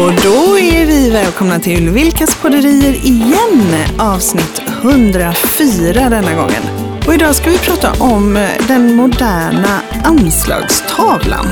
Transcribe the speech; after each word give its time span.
Och 0.00 0.12
då 0.24 0.58
är 0.58 0.86
vi 0.86 1.10
välkomna 1.10 1.58
till 1.58 1.90
Vilkas 1.90 2.36
podderier 2.36 2.92
igen, 2.92 3.74
avsnitt 3.98 4.62
104 4.82 6.08
denna 6.08 6.34
gången. 6.34 6.62
Och 7.06 7.14
idag 7.14 7.34
ska 7.34 7.50
vi 7.50 7.58
prata 7.58 7.92
om 8.04 8.48
den 8.68 8.94
moderna 8.94 9.80
anslagstavlan. 10.04 11.46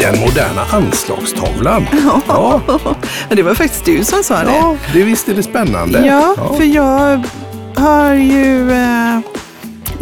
Den 0.00 0.20
moderna 0.20 0.62
anslagstavlan. 0.72 1.86
Ja. 2.28 2.60
Det 3.28 3.42
var 3.42 3.54
faktiskt 3.54 3.84
du 3.84 4.04
som 4.04 4.22
sa 4.22 4.42
det. 4.42 4.52
ja, 4.52 4.76
det 4.92 5.02
visst 5.02 5.28
är 5.28 5.34
det 5.34 5.42
spännande. 5.42 6.06
Ja, 6.06 6.34
för 6.56 6.64
jag 6.64 7.22
har 7.76 8.14
ju 8.14 8.70
eh, 8.72 8.99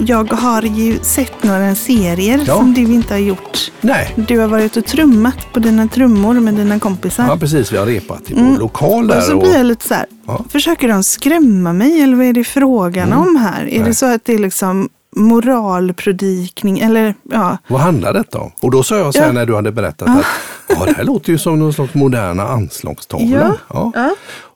jag 0.06 0.32
har 0.32 0.62
ju 0.62 0.98
sett 1.02 1.42
några 1.42 1.74
serier 1.74 2.44
Ja. 2.46 2.56
som 2.56 2.74
du 2.74 2.80
inte 2.80 3.14
har 3.14 3.18
gjort. 3.18 3.72
Nej, 3.80 4.14
Du 4.16 4.38
har 4.38 4.48
varit 4.48 4.76
och 4.76 4.84
trummat 4.84 5.52
på 5.52 5.60
dina 5.60 5.88
trummor 5.88 6.34
med 6.34 6.54
dina 6.54 6.78
kompisar. 6.78 7.26
ja, 7.28 7.36
precis. 7.36 7.72
Vi 7.72 7.76
har 7.76 7.86
repat 7.86 8.30
i 8.30 8.34
vår 8.34 8.58
lokal 8.58 8.92
Mm. 9.04 9.10
Och 9.10 9.14
där. 9.16 9.20
så 9.20 9.38
blir 9.38 9.54
jag 9.56 9.66
lite 9.66 9.88
så 9.88 9.94
här, 9.94 10.06
Ja. 10.26 10.44
försöker 10.50 10.88
de 10.88 11.02
skrämma 11.04 11.72
mig 11.72 12.00
eller 12.02 12.16
vad 12.16 12.26
är 12.26 12.32
det 12.32 12.44
frågan 12.44 13.12
om 13.12 13.36
här? 13.36 13.62
Är 13.68 13.78
det 13.78 13.84
Nej. 13.84 13.94
så 13.94 14.06
att 14.06 14.24
det 14.24 14.34
är 14.34 14.38
liksom 14.38 14.88
moralpredikning 15.16 16.78
eller 16.78 17.14
ja, 17.30 17.58
Vad 17.68 17.80
handlar 17.80 18.12
detta 18.12 18.38
om? 18.38 18.50
Och 18.60 18.70
då 18.70 18.82
sa 18.82 18.96
jag 18.98 19.14
så 19.14 19.20
här 19.20 19.26
Ja. 19.26 19.32
när 19.32 19.46
du 19.46 19.54
hade 19.54 19.72
berättat 19.72 20.08
att 20.08 20.24
ja, 20.68 20.84
det 20.84 20.92
här 20.96 21.04
låter 21.04 21.32
ju 21.32 21.38
som 21.38 21.58
någon 21.58 21.72
slags 21.72 21.94
moderna 21.94 22.48
anslagstavla. 22.48 23.54
Ja. 23.68 23.92
Ja. 23.94 24.10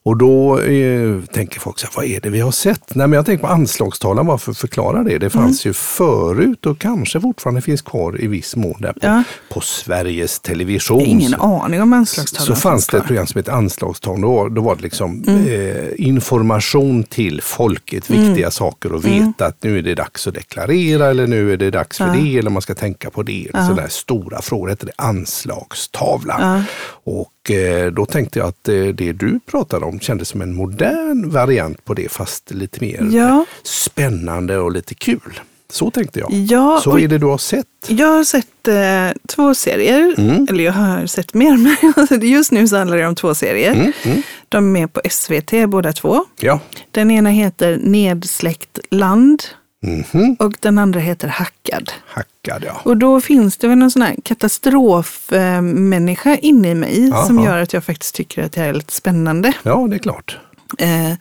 Och 0.04 0.16
då 0.16 0.60
eh, 0.60 1.20
tänker 1.32 1.60
folk 1.60 1.78
så 1.78 1.86
här, 1.86 1.92
vad 1.96 2.04
är 2.04 2.20
det 2.20 2.30
vi 2.30 2.40
har 2.40 2.50
sett? 2.52 2.94
Nej, 2.94 3.06
men 3.06 3.16
jag 3.16 3.26
tänker 3.26 3.46
på 3.46 3.52
anslagstavlan, 3.52 4.26
bara 4.26 4.38
för 4.38 4.50
att 4.50 4.58
förklara 4.58 5.02
det. 5.02 5.18
Det 5.18 5.30
fanns 5.30 5.64
Mm. 5.64 5.70
ju 5.70 5.74
förut 5.74 6.66
och 6.66 6.78
kanske 6.78 7.20
fortfarande 7.20 7.60
finns 7.60 7.82
kvar 7.82 8.20
i 8.22 8.26
viss 8.26 8.56
mån 8.56 8.74
där 8.80 8.92
på, 8.92 8.98
Ja. 9.02 9.22
på 9.50 9.60
Sveriges 9.60 10.40
Television. 10.40 11.00
ingen 11.00 11.34
aning 11.34 11.82
om 11.82 11.92
anslagstavlan. 11.92 12.56
så 12.56 12.60
fanns 12.62 12.86
det 12.86 12.96
ett 12.98 13.06
program 13.06 13.26
som 13.26 13.38
hette 13.38 13.52
Anslagstavlan. 13.52 14.20
Då, 14.22 14.48
då 14.48 14.60
var 14.62 14.76
det 14.76 14.82
liksom 14.82 15.24
Mm. 15.26 15.46
eh, 15.46 15.86
information 15.96 17.02
till 17.04 17.40
folket, 17.42 18.10
viktiga 18.10 18.50
saker 18.50 18.96
att 18.96 19.04
veta 19.04 19.46
att 19.46 19.62
nu 19.62 19.78
är 19.78 19.82
det 19.82 19.94
dags 19.94 20.26
att 20.26 20.34
deklarera 20.34 21.06
eller 21.10 21.26
nu 21.26 21.52
är 21.52 21.56
det 21.56 21.70
dags 21.70 21.98
för 21.98 22.06
det 22.16 22.38
eller 22.38 22.50
man 22.50 22.62
ska 22.62 22.74
tänka 22.74 23.10
på 23.10 23.22
det. 23.22 23.46
Ja. 23.52 23.66
Sådana 23.66 23.88
stora 23.88 24.42
frågor 24.42 24.68
hette 24.68 24.86
det 24.86 24.92
Anslagstavlan. 24.96 26.64
Och 27.04 27.28
eh, 27.50 27.86
då 27.86 28.06
tänkte 28.06 28.38
jag 28.38 28.48
att 28.48 28.68
eh, 28.68 28.74
det 28.86 29.12
du 29.12 29.40
pratade 29.46 29.86
om 29.86 30.00
kändes 30.00 30.28
som 30.28 30.42
en 30.42 30.54
modern 30.54 31.30
variant 31.30 31.84
på 31.84 31.94
det 31.94 32.12
fast 32.12 32.50
lite 32.50 32.80
mer 32.80 33.08
Ja. 33.12 33.44
spännande 33.62 34.58
och 34.58 34.72
lite 34.72 34.94
kul. 34.94 35.40
Så 35.70 35.90
tänkte 35.90 36.18
jag. 36.20 36.32
Ja, 36.32 36.80
Så 36.84 36.90
och- 36.90 37.00
är 37.00 37.08
det 37.08 37.18
du 37.18 37.26
har 37.26 37.38
sett? 37.38 37.66
Jag 37.88 38.06
har 38.06 38.24
sett 38.24 38.68
eh, 38.68 39.22
två 39.28 39.54
serier, 39.54 40.14
Mm. 40.18 40.46
eller 40.50 40.64
jag 40.64 40.72
har 40.72 41.06
sett 41.06 41.34
mer, 41.34 41.56
men 41.56 42.20
just 42.30 42.52
nu 42.52 42.68
så 42.68 42.76
handlar 42.76 42.96
det 42.96 43.06
om 43.06 43.14
två 43.14 43.34
serier. 43.34 43.72
Mm, 43.72 43.92
mm. 44.04 44.22
De 44.48 44.76
är 44.76 44.86
på 44.86 45.00
SVT 45.10 45.66
båda 45.68 45.92
två. 45.92 46.24
Ja. 46.40 46.60
Den 46.90 47.10
ena 47.10 47.30
heter 47.30 47.78
Nedsläckt 47.82 48.78
land 48.90 49.42
Mhm. 49.82 50.36
och 50.38 50.52
den 50.60 50.78
andra 50.78 51.00
heter 51.00 51.28
Hackad. 51.28 51.92
Hackad 52.06 52.64
ja. 52.66 52.80
Och 52.84 52.96
då 52.96 53.20
finns 53.20 53.56
det 53.56 53.68
väl 53.68 53.78
någon 53.78 53.90
sån 53.90 54.02
här 54.02 54.16
katastrofmänniska 54.24 56.36
inne 56.36 56.70
i 56.70 56.74
mig 56.74 57.08
Jaha. 57.08 57.26
som 57.26 57.44
gör 57.44 57.58
att 57.58 57.72
jag 57.72 57.84
faktiskt 57.84 58.14
tycker 58.14 58.42
att 58.42 58.52
det 58.52 58.60
här 58.60 58.68
är 58.68 58.74
lite 58.74 58.92
spännande. 58.92 59.52
Ja, 59.62 59.86
det 59.90 59.96
är 59.96 59.98
klart. 59.98 60.38
Eh, 60.78 61.12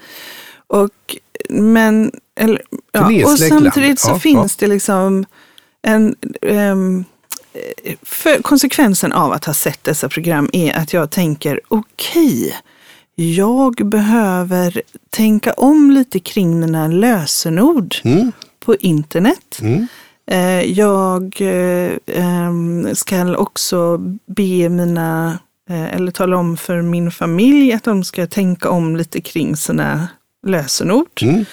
och, 0.68 1.18
men, 1.50 2.12
eller, 2.36 2.62
ja, 2.92 3.26
och 3.32 3.40
samtidigt 3.40 4.00
så 4.00 4.10
Ja, 4.10 4.20
finns 4.20 4.56
det 4.56 4.68
liksom 4.68 5.26
en... 5.82 6.16
för 8.02 8.42
konsekvensen 8.42 9.12
av 9.12 9.32
att 9.32 9.46
ha 9.46 9.54
sett 9.54 9.84
dessa 9.84 10.10
program 10.10 10.50
är 10.54 10.78
att 10.78 10.94
jag 10.94 11.10
tänker 11.10 11.60
okej, 11.68 12.56
jag 13.16 13.74
behöver 13.76 14.82
tänka 15.10 15.54
om 15.54 15.92
lite 15.92 16.20
kring 16.20 16.60
mina 16.60 16.88
lösenord 16.88 17.96
Mm. 18.04 18.32
På 18.66 18.76
internet. 18.76 19.60
Mm. 19.62 19.88
Eh, 20.32 20.62
Jag 20.62 21.42
eh, 21.42 22.94
ska 22.94 23.36
också 23.38 23.98
be 24.26 24.70
mina, 24.70 25.40
eh, 25.70 25.96
eller 25.96 26.12
tala 26.12 26.38
om 26.38 26.58
för 26.58 26.82
min 26.82 27.12
familj 27.12 27.74
att 27.74 27.84
de 27.84 28.04
ska 28.04 28.28
tänka 28.28 28.70
om 28.70 28.96
lite 28.96 29.22
kring 29.22 29.56
sina 29.56 30.08
lösenord. 30.48 31.22
Mm. 31.22 31.46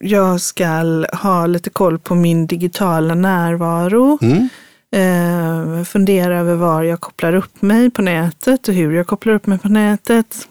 Jag 0.00 0.40
ska 0.40 0.66
ha 1.12 1.46
lite 1.46 1.70
koll 1.70 1.98
på 1.98 2.14
min 2.14 2.46
digitala 2.46 3.14
närvaro. 3.14 4.18
Mm. 4.22 4.48
Fundera 5.84 6.38
över 6.38 6.54
var 6.54 6.82
jag 6.82 7.00
kopplar 7.00 7.34
upp 7.34 7.62
mig 7.62 7.90
på 7.90 8.02
nätet 8.02 8.68
och 8.68 8.74
hur 8.74 8.92
jag 8.92 9.06
kopplar 9.06 9.34
upp 9.34 9.46
mig 9.46 9.58
på 9.58 9.68
nätet. 9.68 10.48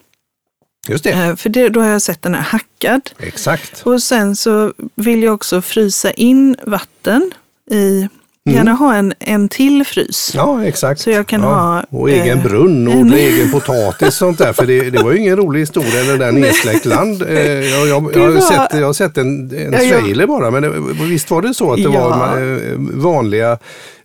Just 0.87 1.03
det, 1.03 1.09
Eh, 1.11 1.35
För 1.35 1.49
det, 1.49 1.69
då 1.69 1.79
har 1.81 1.87
jag 1.89 2.01
sett 2.01 2.21
den 2.21 2.35
här 2.35 2.41
hackad. 2.41 3.01
exakt. 3.19 3.81
Och 3.83 4.01
sen 4.03 4.35
så 4.35 4.73
vill 4.95 5.23
jag 5.23 5.33
också 5.33 5.61
frysa 5.61 6.11
in 6.11 6.55
vatten 6.65 7.31
i, 7.71 8.07
gärna 8.45 8.71
ha 8.73 8.93
en, 8.95 9.13
en 9.19 9.49
till 9.49 9.85
frys. 9.85 10.31
Ja, 10.35 10.63
exakt. 10.65 11.01
Så 11.01 11.09
jag 11.09 11.27
kan 11.27 11.41
ja. 11.41 11.47
ha, 11.47 11.83
Och 11.99 12.09
egen 12.09 12.37
eh, 12.37 12.43
brunn 12.43 12.87
och 12.87 12.93
en- 12.93 13.13
egen 13.13 13.51
potatis 13.51 14.07
och 14.07 14.13
sånt 14.13 14.37
där. 14.37 14.53
För 14.53 14.65
det, 14.65 14.89
det 14.89 15.03
var 15.03 15.11
ju 15.11 15.17
ingen 15.19 15.37
rolig 15.37 15.59
historia 15.59 16.03
det 16.03 16.17
där 16.17 16.31
nedsläckt 16.41 16.85
land. 16.85 17.21
Eh, 17.21 17.29
Jag, 17.43 17.87
jag, 17.87 18.11
jag, 18.15 18.21
har 18.21 18.29
var- 18.31 18.41
sett, 18.41 18.79
jag 18.79 18.85
har 18.85 18.93
sett 18.93 19.17
en, 19.17 19.51
en 19.57 19.73
Ja, 19.73 19.79
trailer 19.99 20.27
bara, 20.27 20.51
men 20.51 20.61
det, 20.63 20.69
visst 21.05 21.31
var 21.31 21.41
det 21.41 21.53
så 21.53 21.71
att 21.71 21.77
det 21.77 21.83
Ja. 21.83 22.09
var 22.09 22.37
eh, 22.37 22.57
vanliga, 22.77 23.57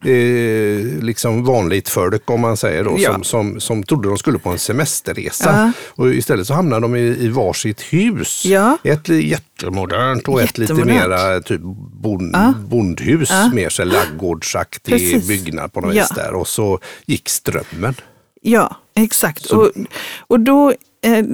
eh, 0.04 1.02
liksom 1.04 1.44
vanligt 1.44 1.88
folk 1.88 2.30
om 2.30 2.40
man 2.40 2.56
säger 2.56 2.84
då, 2.84 2.94
Ja. 2.98 3.12
som, 3.12 3.24
som, 3.24 3.60
som 3.60 3.82
trodde 3.82 4.08
de 4.08 4.18
skulle 4.18 4.38
på 4.38 4.48
en 4.50 4.58
semesterresa. 4.58 5.50
Ja. 5.50 5.72
Och 6.04 6.14
istället 6.14 6.46
så 6.46 6.54
hamnade 6.54 6.80
de 6.82 6.96
i, 6.96 7.00
i 7.00 7.28
varsitt 7.28 7.80
hus. 7.80 8.44
Ja. 8.44 8.78
Ett 8.84 9.08
jättemodernt 9.08 10.28
och 10.28 10.42
ett 10.42 10.58
lite 10.58 10.74
mera 10.74 11.40
typ 11.40 11.60
bond, 12.02 12.30
Ja. 12.34 12.54
bondhus, 12.68 13.28
Ja. 13.30 13.50
mer 13.54 13.68
så 13.68 13.82
här 13.82 13.90
ladugårdsaktig 13.90 14.92
Precis. 14.92 15.28
byggnad 15.28 15.72
på 15.72 15.80
något 15.80 15.94
Ja. 15.94 16.02
vis 16.02 16.10
där. 16.16 16.34
Och 16.34 16.48
så 16.48 16.78
gick 17.06 17.28
strömmen. 17.28 17.94
Ja, 18.42 18.76
exakt. 18.96 19.42
Så- 19.44 19.56
och, 19.56 19.70
och 20.18 20.40
då, 20.40 20.70
eh, 21.04 21.24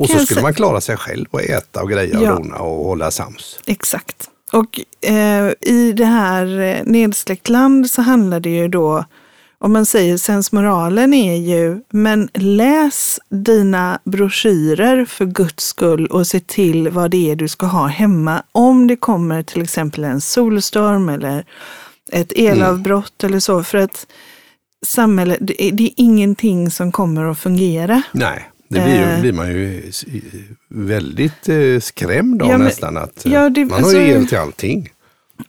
Och 0.00 0.08
så 0.08 0.18
skulle 0.18 0.42
man 0.42 0.54
klara 0.54 0.80
sig 0.80 0.96
själv 0.96 1.26
och 1.30 1.42
äta 1.42 1.82
och 1.82 1.90
greja 1.90 2.20
Ja. 2.22 2.32
och 2.32 2.42
dona 2.42 2.56
och 2.56 2.84
hålla 2.84 3.10
sams. 3.10 3.58
Exakt. 3.66 4.28
Och 4.52 4.80
eh, 5.00 5.52
i 5.60 5.92
det 5.96 6.04
här 6.04 6.60
eh, 6.60 6.82
nedsläckt 6.84 7.48
land 7.48 7.90
så 7.90 8.02
handlar 8.02 8.40
det 8.40 8.50
ju 8.50 8.68
då, 8.68 9.04
om 9.58 9.72
man 9.72 9.86
säger 9.86 10.16
sensmoralen 10.16 11.14
är 11.14 11.36
ju, 11.36 11.80
men 11.90 12.28
läs 12.34 13.20
dina 13.28 13.98
broschyrer 14.04 15.04
för 15.04 15.24
guds 15.24 15.64
skull 15.64 16.06
och 16.06 16.26
se 16.26 16.40
till 16.40 16.88
vad 16.88 17.10
det 17.10 17.30
är 17.30 17.36
du 17.36 17.48
ska 17.48 17.66
ha 17.66 17.86
hemma. 17.86 18.42
Om 18.52 18.86
det 18.86 18.96
kommer 18.96 19.42
till 19.42 19.62
exempel 19.62 20.04
en 20.04 20.20
solstorm 20.20 21.08
eller 21.08 21.44
ett 22.12 22.32
elavbrott 22.32 23.24
eller 23.24 23.40
så. 23.40 23.64
För 23.64 23.78
att 23.78 24.06
samhället, 24.86 25.38
det 25.40 25.62
är, 25.62 25.72
det 25.72 25.84
är 25.84 25.92
ingenting 25.96 26.70
som 26.70 26.92
kommer 26.92 27.24
att 27.24 27.38
fungera. 27.38 28.02
Nej, 28.12 28.50
det 28.68 28.80
blir, 28.80 28.94
ju, 28.94 29.02
Eh. 29.02 29.20
blir 29.20 29.32
man 29.32 29.48
ju 29.48 29.82
väldigt 30.68 31.48
eh, 31.48 31.80
skrämd 31.80 32.42
av 32.42 32.48
Ja, 32.48 32.58
men- 32.58 32.66
nästan. 32.66 32.96
Att, 32.96 33.26
eh, 33.26 33.32
ja, 33.32 33.48
det- 33.48 33.64
man 33.64 33.70
har 33.84 33.92
ju 33.92 33.98
alltså- 33.98 34.20
el 34.20 34.26
till 34.28 34.38
allting. 34.38 34.88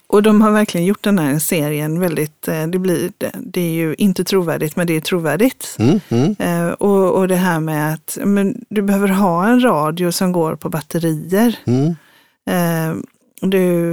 Och 0.07 0.23
de 0.23 0.41
har 0.41 0.51
verkligen 0.51 0.85
gjort 0.85 1.03
den 1.03 1.19
här 1.19 1.39
serien 1.39 1.99
väldigt, 1.99 2.41
det, 2.71 2.79
blir, 2.79 3.11
det, 3.39 3.61
är 3.61 3.71
ju 3.73 3.95
inte 3.97 4.23
trovärdigt 4.23 4.75
men 4.75 4.87
det 4.87 4.95
är 4.95 5.01
trovärdigt. 5.01 5.75
Mm, 5.79 5.99
mm. 6.09 6.73
Och, 6.73 7.11
och 7.15 7.27
det 7.27 7.35
här 7.35 7.59
med 7.59 7.93
att 7.93 8.17
men, 8.25 8.65
du 8.69 8.81
behöver 8.81 9.07
ha 9.07 9.47
en 9.47 9.63
radio 9.63 10.11
som 10.11 10.31
går 10.31 10.55
på 10.55 10.69
batterier. 10.69 11.55
Mm. 11.65 11.95
Du, 13.41 13.91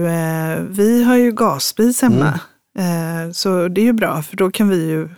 vi 0.71 1.05
har 1.05 1.17
ju 1.17 1.33
gasspis 1.33 2.03
hemma. 2.03 2.41
Mm. 2.79 3.35
Så 3.35 3.69
det 3.69 3.81
är 3.81 3.85
ju 3.85 3.93
bra 3.93 4.23
för 4.23 4.37
då 4.37 4.51
kan 4.51 4.69
vi 4.69 4.87
ju 4.91 5.09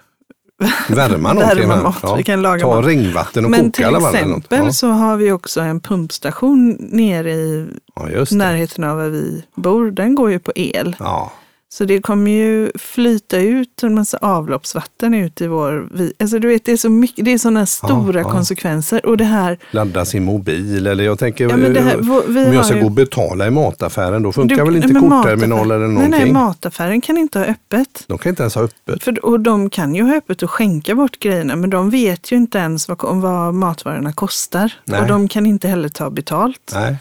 Värma 0.88 1.32
någonting. 1.32 1.68
Värma 1.68 1.82
mat, 1.82 2.18
vi 2.18 2.22
kan 2.22 2.42
laga 2.42 2.60
Ta 2.66 2.74
mat. 2.74 2.84
regnvatten 2.86 3.44
och 3.44 3.50
Men 3.50 3.60
koka 3.60 3.70
till 3.72 3.82
i 3.82 3.86
alla 3.86 4.00
fall. 4.00 4.14
eller 4.14 4.26
något. 4.26 4.38
exempel 4.44 4.66
Ja. 4.66 4.72
så 4.72 4.88
har 4.88 5.16
vi 5.16 5.32
också 5.32 5.60
en 5.60 5.80
pumpstation 5.80 6.76
nere 6.80 7.32
i 7.32 7.66
Ja, 7.94 8.24
närheten 8.30 8.84
av 8.84 8.98
där 8.98 9.08
vi 9.08 9.44
bor. 9.54 9.90
Den 9.90 10.14
går 10.14 10.30
ju 10.30 10.38
på 10.38 10.52
el. 10.54 10.96
Ja. 10.98 11.32
Så 11.68 11.84
det 11.84 12.00
kommer 12.02 12.30
ju 12.30 12.70
flyta 12.78 13.36
ut 13.38 13.82
en 13.82 13.94
massa 13.94 14.18
avloppsvatten 14.20 15.14
ut 15.14 15.40
i 15.40 15.46
vår... 15.46 15.88
Alltså 16.18 16.38
du 16.38 16.48
vet, 16.48 16.64
det 16.64 16.72
är 16.72 16.76
så 16.76 16.88
mycket, 16.90 17.24
det 17.24 17.32
är 17.32 17.38
sådana 17.38 17.66
stora 17.66 18.20
ja. 18.20 18.30
konsekvenser. 18.30 19.06
Och 19.06 19.16
det 19.16 19.24
här, 19.24 19.58
Ladda 19.70 20.04
sin 20.04 20.24
mobil 20.24 20.86
eller 20.86 21.04
jag 21.04 21.18
tänker 21.18 21.44
Ja, 21.44 21.56
här- 21.82 21.96
om 21.98 22.52
jag 22.54 22.64
ska 22.66 22.74
ju- 22.74 22.80
gå 22.80 22.86
och 22.86 22.92
betala 22.92 23.46
i 23.46 23.50
mataffären 23.50 24.22
då 24.22 24.32
funkar 24.32 24.56
du- 24.56 24.64
väl 24.64 24.76
inte 24.76 24.88
nej, 24.88 25.02
kortterminal 25.02 25.70
eller 25.70 25.78
Nej, 25.86 25.88
någonting? 25.94 26.10
nej, 26.20 26.32
mataffären 26.32 27.00
kan 27.00 27.18
inte 27.18 27.38
ha 27.38 27.46
öppet. 27.46 28.04
De 28.06 28.18
kan 28.18 28.30
inte 28.30 28.42
ens 28.42 28.54
ha 28.54 28.62
öppet. 28.62 29.02
För, 29.02 29.24
och 29.26 29.40
de 29.40 29.70
kan 29.70 29.94
ju 29.94 30.02
ha 30.02 30.16
öppet 30.16 30.42
och 30.42 30.50
skänka 30.50 30.94
bort 30.94 31.18
grejerna, 31.20 31.56
men 31.56 31.70
de 31.70 31.90
vet 31.90 32.32
ju 32.32 32.36
inte 32.36 32.58
ens 32.58 32.88
vad, 32.88 32.98
vad 33.02 33.54
matvarorna 33.54 34.12
kostar. 34.12 34.72
Nej. 34.84 35.00
Och 35.00 35.06
de 35.06 35.28
kan 35.28 35.46
inte 35.46 35.68
heller 35.68 35.88
ta 35.88 36.10
betalt. 36.10 36.72
Nej. 36.74 36.96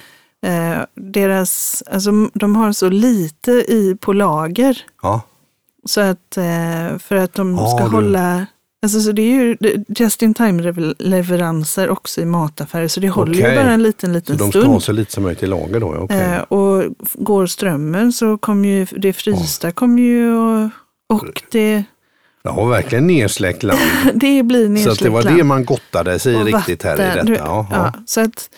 Eh, 0.46 0.78
deras, 0.96 1.84
alltså, 1.92 2.12
de 2.34 2.56
har 2.56 2.72
så 2.72 2.90
lite 2.90 3.52
i 3.52 3.98
på 4.02 4.14
lager. 4.14 4.78
Ja. 5.02 5.22
Så 5.86 6.02
att 6.02 6.38
eh, 6.38 6.98
för 7.00 7.16
att 7.16 7.34
de 7.34 7.56
Ja, 7.58 7.68
ska 7.78 7.84
du- 7.86 7.92
hålla, 7.96 8.46
alltså 8.84 9.00
så 9.02 9.12
det 9.12 9.22
är 9.22 9.32
ju 9.36 9.58
just 9.88 10.22
in 10.22 10.34
time 10.34 10.74
leveranser 11.00 11.90
också 11.90 12.22
i 12.22 12.26
mataffärer. 12.26 12.88
Så 12.88 13.00
det 13.00 13.10
håller 13.10 13.34
ju 13.34 13.42
Okej. 13.44 13.56
bara 13.58 13.72
en 13.72 13.84
liten, 13.84 14.10
Så 14.10 14.14
liten 14.14 14.38
de 14.38 14.52
ska 14.52 14.60
stund. 14.60 14.74
ha 14.74 14.80
så 14.80 14.92
lite 14.92 15.12
som 15.12 15.24
möjligt 15.24 15.44
i 15.44 15.48
lager 15.48 15.80
då? 15.80 15.94
ja, 15.96 16.00
okej. 16.02 16.22
Eh, 16.22 16.40
och 16.42 16.84
går 17.14 17.46
strömmen 17.48 18.14
så 18.14 18.38
kommer 18.38 18.68
ju 18.70 18.86
det 18.86 19.14
frysta 19.14 19.72
kommer 19.72 20.02
ju 20.02 20.34
och, 20.36 20.70
och 21.14 21.42
det, 21.52 21.84
Ja, 22.44 22.66
verkligen 22.66 23.08
nersläckt 23.08 23.64
land. 23.64 23.80
det 24.14 24.44
blir 24.44 24.66
Så 24.66 24.72
nedsläckt 24.72 24.98
att 24.98 25.04
det 25.04 25.10
var 25.10 25.24
land. 25.24 25.38
det 25.38 25.44
man 25.44 25.66
gottade 25.66 26.20
sig 26.20 26.36
Och 26.36 26.46
riktigt 26.46 26.84
här 26.84 26.94
i 26.94 26.98
vatten. 26.98 27.16
detta. 27.16 27.24
Du- 27.28 27.36
Ja, 27.36 27.68
Ja, 27.72 27.92
ja. 27.96 28.04
så 28.06 28.22
att 28.22 28.50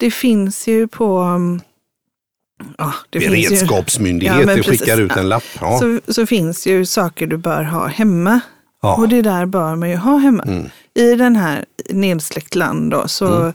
det 0.00 0.10
finns 0.10 0.66
ju 0.66 0.88
på 0.88 1.20
um, 1.20 1.60
ja, 2.78 2.94
det 3.10 3.18
Beredskapsmyndigheter 3.18 4.40
Ja, 4.40 4.46
men 4.46 4.56
precis. 4.56 4.80
skickar 4.80 5.00
ut 5.00 5.16
en 5.16 5.28
lapp. 5.28 5.44
Ja. 5.60 5.78
så, 5.78 6.12
så 6.12 6.26
finns 6.26 6.66
ju 6.66 6.86
saker 6.86 7.26
du 7.26 7.36
bör 7.36 7.62
ha 7.62 7.86
hemma. 7.86 8.40
Ja. 8.82 8.96
Och 8.96 9.08
det 9.08 9.22
där 9.22 9.46
bör 9.46 9.76
man 9.76 9.90
ju 9.90 9.96
ha 9.96 10.16
hemma. 10.16 10.42
Mm. 10.42 10.70
I 10.94 11.14
den 11.14 11.36
här 11.36 11.64
nedsläckt 11.90 12.54
land 12.54 12.90
då, 12.90 13.08
så, 13.08 13.52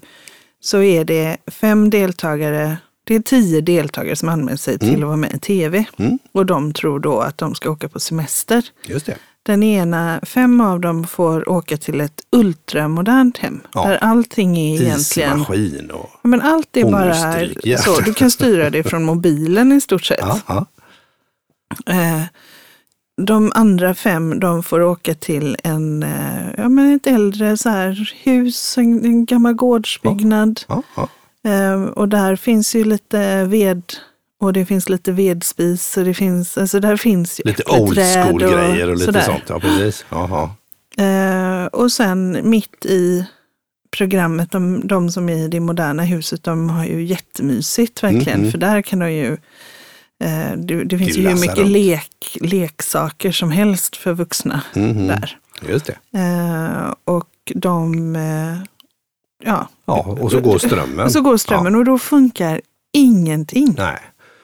så 0.59 0.81
är 0.81 1.05
det 1.05 1.37
fem 1.47 1.89
deltagare, 1.89 2.77
det 3.03 3.15
är 3.15 3.19
tio 3.19 3.61
deltagare 3.61 4.15
som 4.15 4.29
anmält 4.29 4.61
sig 4.61 4.79
till 4.79 4.95
att 4.95 5.07
vara 5.07 5.17
med 5.17 5.33
i 5.33 5.39
tv. 5.39 5.85
Mm. 5.97 6.19
Och 6.31 6.45
de 6.45 6.73
tror 6.73 6.99
då 6.99 7.19
att 7.19 7.37
de 7.37 7.55
ska 7.55 7.69
åka 7.69 7.89
på 7.89 7.99
semester. 7.99 8.63
Just 8.85 9.05
det. 9.05 9.17
Den 9.43 9.63
ena, 9.63 10.19
fem 10.23 10.61
av 10.61 10.79
dem 10.79 11.07
får 11.07 11.49
åka 11.49 11.77
till 11.77 12.01
ett 12.01 12.21
ultramodernt 12.31 13.37
hem. 13.37 13.61
Ja. 13.73 13.87
Där 13.87 13.97
allting 13.97 14.57
är 14.57 14.81
egentligen 14.81 15.31
Ismaskin 15.41 15.91
och... 15.91 16.09
Ja, 16.13 16.19
Men 16.29 16.41
allt 16.41 16.77
är 16.77 16.91
bara 16.91 17.13
så. 17.77 18.01
Du 18.01 18.13
kan 18.13 18.31
styra 18.31 18.69
det 18.69 18.83
från 18.83 19.03
mobilen 19.03 19.71
i 19.71 19.81
stort 19.81 20.05
sett. 20.05 20.19
Ja, 20.21 20.39
ja. 20.47 20.65
Eh, 21.93 22.21
De 23.21 23.51
andra 23.55 23.93
fem 23.93 24.39
de 24.39 24.63
får 24.63 24.81
åka 24.81 25.13
till 25.15 25.57
en, 25.63 26.03
eh, 26.03 26.47
ja, 26.57 26.69
men 26.69 26.95
ett 26.95 27.07
äldre 27.07 27.57
så 27.57 27.69
här, 27.69 28.13
hus, 28.23 28.77
en, 28.77 29.05
en 29.05 29.25
gammal 29.25 29.53
gårdsbyggnad. 29.53 30.61
Ja, 30.67 30.83
ja. 30.95 31.07
Eh, 31.51 31.83
Och 31.83 32.09
där 32.09 32.35
finns 32.35 32.75
ju 32.75 32.83
lite 32.83 33.43
ved 33.45 33.83
och 34.39 34.53
det 34.53 34.65
finns 34.65 34.89
lite 34.89 35.11
vedspis. 35.11 35.97
Och 35.97 36.05
det 36.05 36.13
finns, 36.13 36.57
alltså 36.57 36.79
där 36.79 36.97
finns 36.97 37.39
ju 37.39 37.43
Lite 37.45 37.63
old 37.63 37.99
school 38.13 38.41
grejer 38.41 38.87
och 38.89 38.93
lite 38.93 39.05
sådär. 39.05 39.21
sånt. 39.21 39.43
Ja, 39.47 39.59
precis. 39.59 40.05
Eh, 40.97 41.65
och 41.65 41.91
sen 41.91 42.39
mitt 42.43 42.85
i 42.85 43.25
programmet, 43.97 44.51
de, 44.51 44.87
de 44.87 45.11
som 45.11 45.29
är 45.29 45.35
i 45.37 45.47
det 45.47 45.59
moderna 45.59 46.03
huset, 46.03 46.43
de 46.43 46.69
har 46.69 46.85
ju 46.85 47.03
jättemysigt 47.05 48.03
verkligen. 48.03 48.41
Mhm. 48.41 48.51
För 48.51 48.57
där 48.57 48.81
kan 48.81 48.99
de 48.99 49.11
ju, 49.13 49.31
eh, 50.23 50.51
det, 50.57 50.83
det 50.83 50.97
finns 50.97 51.17
ju 51.17 51.27
hur 51.27 51.35
mycket 51.35 51.57
runt. 51.57 51.69
lek, 51.71 52.37
leksaker 52.41 53.31
som 53.31 53.51
helst 53.51 53.95
för 53.95 54.13
vuxna 54.13 54.61
Mhm. 54.75 55.07
där. 55.07 55.37
Just 55.69 55.85
det. 55.85 56.19
Eh, 56.19 56.93
och 57.03 57.29
de, 57.55 58.15
ja. 59.45 59.67
Ja, 59.85 60.17
och 60.19 60.31
så 60.31 60.39
går 60.41 60.57
strömmen. 60.57 61.05
Och 61.05 61.11
så 61.11 61.21
går 61.21 61.37
strömmen 61.37 61.75
och 61.75 61.85
då 61.85 61.99
funkar 61.99 62.61
ingenting. 62.93 63.75
Nej. 63.77 63.99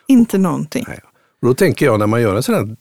Inte 0.08 0.38
någonting. 0.38 0.86
Nej. 0.88 1.00
Och 1.42 1.48
då 1.48 1.54
tänker 1.54 1.86
jag 1.86 2.00
när 2.00 2.08
man 2.08 2.22
gör 2.22 2.36
en 2.36 2.44
sån 2.44 2.56
här 2.56 2.76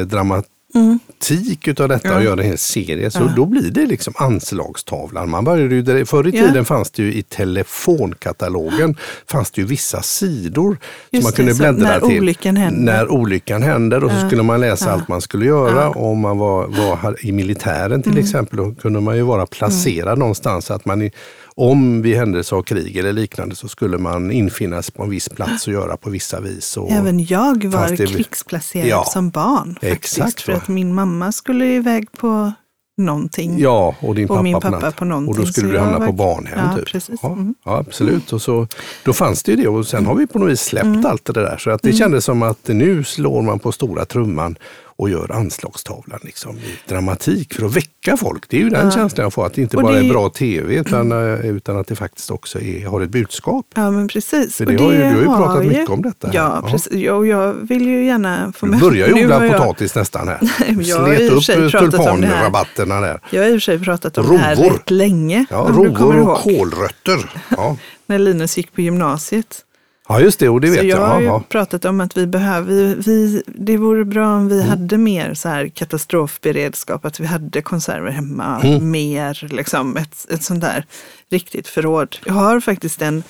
eh, 0.00 0.06
dramatik 0.06 1.68
utav 1.68 1.88
detta 1.88 2.08
Ja. 2.08 2.16
och 2.16 2.22
gör 2.24 2.32
en 2.36 2.44
hel 2.46 2.58
serie, 2.58 3.10
så 3.10 3.18
Ja. 3.22 3.32
då 3.36 3.44
blir 3.46 3.70
det 3.70 3.86
liksom 3.86 4.14
anslagstavlan. 4.16 5.30
Man 5.30 5.44
började 5.44 5.74
ju, 5.74 5.82
där- 5.82 6.04
förr 6.04 6.26
i 6.28 6.30
Ja. 6.38 6.46
tiden 6.46 6.64
fanns 6.64 6.90
det 6.90 7.02
ju 7.02 7.14
i 7.14 7.22
telefonkatalogen 7.22 8.96
fanns 9.26 9.50
det 9.50 9.60
ju 9.60 9.66
vissa 9.66 10.02
sidor 10.02 10.78
Just 11.10 11.10
som 11.10 11.22
man 11.22 11.30
det, 11.30 11.36
kunde 11.36 11.54
så 11.54 11.58
bläddra 11.62 12.00
när 12.00 12.08
till. 12.08 12.18
olyckan 12.20 12.56
händer. 12.56 12.92
När 12.92 13.08
olyckan 13.12 13.62
händer 13.62 14.04
och 14.04 14.10
så 14.10 14.16
Ja. 14.16 14.26
skulle 14.26 14.42
man 14.42 14.60
läsa 14.60 14.86
Ja. 14.86 14.92
allt 14.92 15.08
man 15.08 15.20
skulle 15.20 15.46
göra. 15.46 15.80
Ja. 15.82 15.88
Om 15.88 16.18
man 16.20 16.38
var, 16.38 16.66
var 16.66 17.26
i 17.26 17.32
militären 17.32 18.02
till 18.02 18.12
Mm. 18.12 18.24
exempel, 18.24 18.56
då 18.56 18.74
kunde 18.74 19.00
man 19.00 19.16
ju 19.16 19.22
vara 19.22 19.46
placerad 19.46 20.18
någonstans. 20.18 20.64
Så 20.66 20.74
att 20.74 20.84
man 20.84 21.02
i, 21.02 21.12
om 21.54 22.02
vid 22.02 22.16
händelse 22.16 22.54
av 22.54 22.62
krig 22.62 22.96
eller 22.96 23.12
liknande 23.12 23.56
så 23.56 23.68
skulle 23.68 23.98
man 23.98 24.30
infinna 24.30 24.82
sig 24.82 24.94
på 24.94 25.02
en 25.02 25.10
viss 25.10 25.28
plats 25.28 25.66
och 25.66 25.72
göra 25.72 25.96
på 25.96 26.10
vissa 26.10 26.40
vis. 26.40 26.76
Och, 26.76 26.90
Även 26.90 27.24
jag 27.24 27.64
var 27.64 27.88
det- 27.88 28.06
krigsplacerad 28.06 28.86
Ja, 28.88 29.04
som 29.04 29.30
barn. 29.30 29.74
Faktiskt, 29.82 30.18
exakt 30.18 30.40
för 30.42 30.52
att 30.52 30.68
min 30.68 30.94
mamma 30.94 31.32
skulle 31.32 31.66
iväg 31.66 32.12
på 32.12 32.52
någonting. 32.98 33.58
Ja, 33.58 33.94
och 34.00 34.14
din 34.14 34.24
Och 34.24 34.28
pappa, 34.28 34.42
min 34.42 34.54
på, 34.54 34.60
pappa 34.60 34.78
natt. 34.78 34.96
på 34.96 35.04
någonting, 35.04 35.34
Och 35.34 35.40
då 35.40 35.46
skulle 35.52 35.72
du 35.72 35.78
hamna 35.78 35.98
var- 35.98 36.06
på 36.06 36.12
barnhem. 36.12 36.58
Ja, 36.76 36.84
typ. 36.84 37.02
Ja, 37.22 37.28
Mm. 37.32 37.54
ja, 37.64 37.78
absolut. 37.78 38.32
Och 38.32 38.42
så, 38.42 38.66
då 39.04 39.12
fanns 39.12 39.42
det 39.42 39.52
ju 39.52 39.56
det 39.62 39.68
och 39.68 39.86
sen 39.86 40.06
har 40.06 40.14
vi 40.14 40.26
på 40.26 40.38
något 40.38 40.50
vis 40.50 40.60
släppt 40.60 40.84
Mm. 40.86 41.06
allt 41.06 41.24
det 41.24 41.32
där. 41.32 41.56
Så 41.56 41.70
att 41.70 41.82
det 41.82 41.92
kändes 41.92 42.24
som 42.24 42.42
att 42.42 42.68
nu 42.68 43.04
slår 43.04 43.42
man 43.42 43.58
på 43.58 43.72
stora 43.72 44.04
trumman 44.04 44.56
och 45.00 45.10
gör 45.10 45.32
anslagstavlan 45.32 46.18
liksom, 46.22 46.56
i 46.58 46.78
dramatik 46.88 47.54
för 47.54 47.66
att 47.66 47.76
väcka 47.76 48.16
folk. 48.16 48.44
Det 48.48 48.56
är 48.56 48.60
ju 48.60 48.70
den 48.70 48.84
Ja. 48.86 48.90
känslan 48.92 49.22
jag 49.22 49.32
får, 49.32 49.46
att 49.46 49.54
det 49.54 49.62
inte 49.62 49.76
Och 49.76 49.82
bara 49.82 49.92
det- 49.92 50.06
är 50.06 50.12
bra 50.12 50.28
tv 50.30 50.74
utan, 50.74 51.12
eh, 51.12 51.46
utan 51.46 51.76
att 51.78 51.86
det 51.86 51.96
faktiskt 51.96 52.30
också 52.30 52.60
är, 52.60 52.86
har 52.86 53.00
ett 53.00 53.10
budskap. 53.10 53.66
Ja, 53.74 53.90
men 53.90 54.08
precis. 54.08 54.56
För 54.56 54.66
Och 54.66 54.72
det 54.72 54.82
har 54.84 54.92
ju, 54.92 54.98
du 54.98 55.04
har 55.04 55.10
ju 55.20 55.24
har 55.26 55.36
pratat 55.36 55.64
ju- 55.64 55.68
mycket 55.68 55.88
om 55.90 56.02
detta. 56.02 56.26
här. 56.28 56.34
Ja, 56.34 56.62
precis. 56.70 56.92
Ja, 56.92 57.12
och 57.12 57.26
jag 57.26 57.52
vill 57.52 57.86
ju 57.86 58.04
gärna 58.04 58.52
få 58.56 58.66
Du 58.66 58.72
med. 58.72 58.80
börjar 58.80 59.08
ju 59.08 59.24
odla 59.24 59.38
har 59.38 59.44
jag- 59.44 59.56
potatis 59.58 59.94
nästan 59.94 60.28
här. 60.28 60.38
Jag 60.80 60.98
har 60.98 61.12
i 61.12 61.40
Slet 61.40 61.56
upp 61.58 61.72
det 61.72 61.78
tulpanrabatterna 61.80 63.00
där. 63.00 63.20
Jag 63.30 63.42
har 63.42 63.48
i 63.48 63.50
och 63.50 63.54
för 63.54 63.60
sig 63.60 63.84
pratat 63.84 64.18
om 64.18 64.28
det 64.28 64.38
här 64.38 64.56
Rovor. 64.56 64.70
rätt 64.70 64.90
länge. 64.90 65.44
Ja, 65.50 65.64
du 65.68 65.72
rovor 65.74 66.16
och 66.16 66.22
ihåg. 66.22 66.36
kålrötter. 66.58 67.30
Ja. 67.48 67.76
När 68.06 68.18
Linus 68.18 68.56
gick 68.56 68.72
på 68.72 68.80
gymnasiet. 68.80 69.64
Ja, 70.10 70.20
just 70.20 70.40
det. 70.40 70.48
Och 70.48 70.60
det 70.60 70.68
Så 70.68 70.74
vet 70.74 70.84
jag 70.84 70.98
jag. 71.00 71.06
har 71.06 71.20
ju 71.20 71.40
pratat 71.48 71.84
om 71.84 72.00
att 72.00 72.16
vi 72.16 72.26
behöver, 72.26 72.66
vi, 72.66 72.94
vi, 72.94 73.42
det 73.46 73.76
vore 73.76 74.04
bra 74.04 74.36
om 74.36 74.48
vi 74.48 74.54
Mm. 74.56 74.68
hade 74.68 74.98
mer 74.98 75.34
så 75.34 75.48
här 75.48 75.68
katastrofberedskap, 75.68 77.04
att 77.04 77.20
vi 77.20 77.26
hade 77.26 77.62
konserver 77.62 78.10
hemma, 78.10 78.60
Mm. 78.64 78.90
mer 78.90 79.48
liksom 79.52 79.96
ett, 79.96 80.26
ett 80.30 80.42
sånt 80.42 80.60
där 80.60 80.84
riktigt 81.30 81.68
förråd. 81.68 82.16
Jag 82.26 82.34
har 82.34 82.60
faktiskt 82.60 83.02
en, 83.02 83.22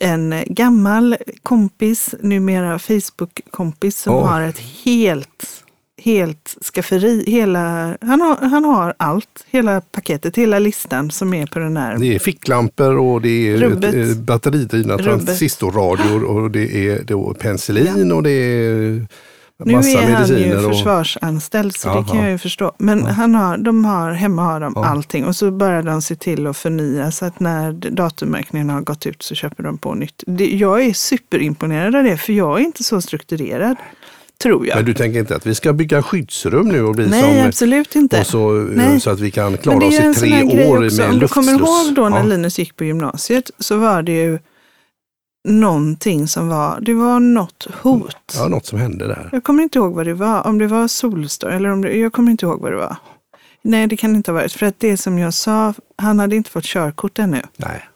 en 0.00 0.34
gammal 0.46 1.16
kompis, 1.42 2.14
numera 2.20 2.78
Facebook-kompis, 2.78 3.98
som 3.98 4.14
Åh. 4.14 4.26
har 4.28 4.40
ett 4.40 4.58
helt 4.84 5.61
helt 6.04 6.56
skafferi, 6.74 7.24
hela, 7.26 7.96
han, 8.00 8.20
har, 8.20 8.36
han 8.48 8.64
har 8.64 8.94
allt, 8.96 9.44
hela 9.50 9.80
paketet, 9.80 10.36
hela 10.36 10.58
listan 10.58 11.10
som 11.10 11.34
är 11.34 11.46
på 11.46 11.58
den 11.58 11.76
här. 11.76 11.98
Det 11.98 12.14
är 12.14 12.18
ficklampor 12.18 12.98
och 12.98 13.22
det 13.22 13.48
är 13.48 13.56
Rubbet. 13.56 13.94
eh, 13.94 14.16
batteridrivna 14.16 14.98
transistorradior 14.98 16.24
och 16.24 16.50
det 16.50 16.88
är 16.88 17.02
då 17.04 17.34
penicillin 17.34 18.12
och 18.12 18.22
det 18.22 18.30
är 18.30 19.06
Nu 19.64 19.72
massa 19.72 19.88
är 19.88 20.12
han 20.12 20.26
ju 20.28 20.34
mediciner. 20.34 20.66
och, 20.66 20.72
försvarsanställd 20.76 21.76
så 21.76 21.88
det 21.88 21.94
Jaha. 21.94 22.04
kan 22.04 22.18
jag 22.22 22.30
ju 22.30 22.38
förstå. 22.38 22.72
Men 22.78 23.02
han 23.06 23.34
har, 23.34 23.56
de 23.58 23.84
har, 23.84 24.12
hemma 24.12 24.42
har 24.42 24.60
de 24.60 24.72
Ja. 24.76 24.84
allting 24.86 25.24
och 25.24 25.36
så 25.36 25.50
börjar 25.50 25.82
de 25.82 26.02
se 26.02 26.14
till 26.16 26.46
att 26.46 26.56
förnya 26.56 27.10
så 27.10 27.24
att 27.24 27.40
när 27.40 27.72
datummärkningen 27.72 28.70
har 28.70 28.80
gått 28.80 29.06
ut 29.06 29.22
så 29.22 29.34
köper 29.34 29.62
de 29.62 29.78
på 29.78 29.94
nytt. 29.94 30.22
Det, 30.26 30.46
jag 30.46 30.82
är 30.84 30.92
superimponerad 30.92 31.96
av 31.96 32.04
det 32.04 32.16
för 32.16 32.32
jag 32.32 32.60
är 32.60 32.64
inte 32.64 32.84
så 32.84 33.00
strukturerad, 33.00 33.76
tror 34.42 34.66
jag. 34.66 34.76
men 34.76 34.84
du 34.84 34.94
tänker 34.94 35.18
inte 35.20 35.36
att 35.36 35.46
vi 35.46 35.54
ska 35.54 35.72
bygga 35.72 36.02
skyddsrum 36.02 36.68
nu 36.68 36.82
och 36.82 36.94
bli 36.94 37.06
Nej, 37.06 37.38
som 37.38 37.46
absolut 37.48 37.96
inte. 37.96 38.20
och 38.20 38.26
så, 38.26 38.68
eh, 38.72 38.98
så 38.98 39.10
att 39.10 39.20
vi 39.20 39.30
kan 39.30 39.56
klara 39.58 39.86
oss 39.86 39.98
en 39.98 40.10
i 40.10 40.14
tre 40.14 40.42
år 40.68 40.78
med 40.98 41.10
Om 41.10 41.18
du 41.18 41.28
kommer 41.28 41.52
luftsluss. 41.52 41.86
ihåg 41.86 41.94
då 41.94 42.08
när 42.08 42.16
Ja. 42.16 42.22
Linus 42.24 42.58
gick 42.58 42.76
på 42.76 42.84
gymnasiet 42.84 43.50
så 43.58 43.76
var 43.76 44.02
det 44.02 44.12
ju 44.12 44.38
någonting 45.48 46.28
som 46.28 46.48
var, 46.48 46.78
det 46.80 46.94
var 46.94 47.20
något 47.20 47.66
hot. 47.82 48.16
Ja, 48.36 48.48
något 48.48 48.66
som 48.66 48.78
hände 48.78 49.06
där. 49.06 49.28
Jag 49.32 49.44
kommer 49.44 49.62
inte 49.62 49.78
ihåg 49.78 49.94
vad 49.94 50.06
det 50.06 50.14
var, 50.14 50.46
om 50.46 50.58
det 50.58 50.66
var 50.66 50.88
Solstar 50.88 51.48
eller 51.50 51.68
om 51.68 51.82
det, 51.82 51.96
jag 51.96 52.12
kommer 52.12 52.30
inte 52.30 52.46
ihåg 52.46 52.60
vad 52.60 52.72
det 52.72 52.76
var. 52.76 52.96
Nej, 53.64 53.86
det 53.86 53.96
kan 53.96 54.16
inte 54.16 54.30
ha 54.30 54.34
varit. 54.38 54.52
För 54.52 54.66
att 54.66 54.74
det 54.80 54.96
som 54.96 55.18
jag 55.18 55.34
sa, 55.34 55.74
han 55.96 56.18
hade 56.18 56.36
inte 56.36 56.50
fått 56.50 56.64
körkort 56.64 57.18
ännu. 57.18 57.42
Nej. 57.56 57.88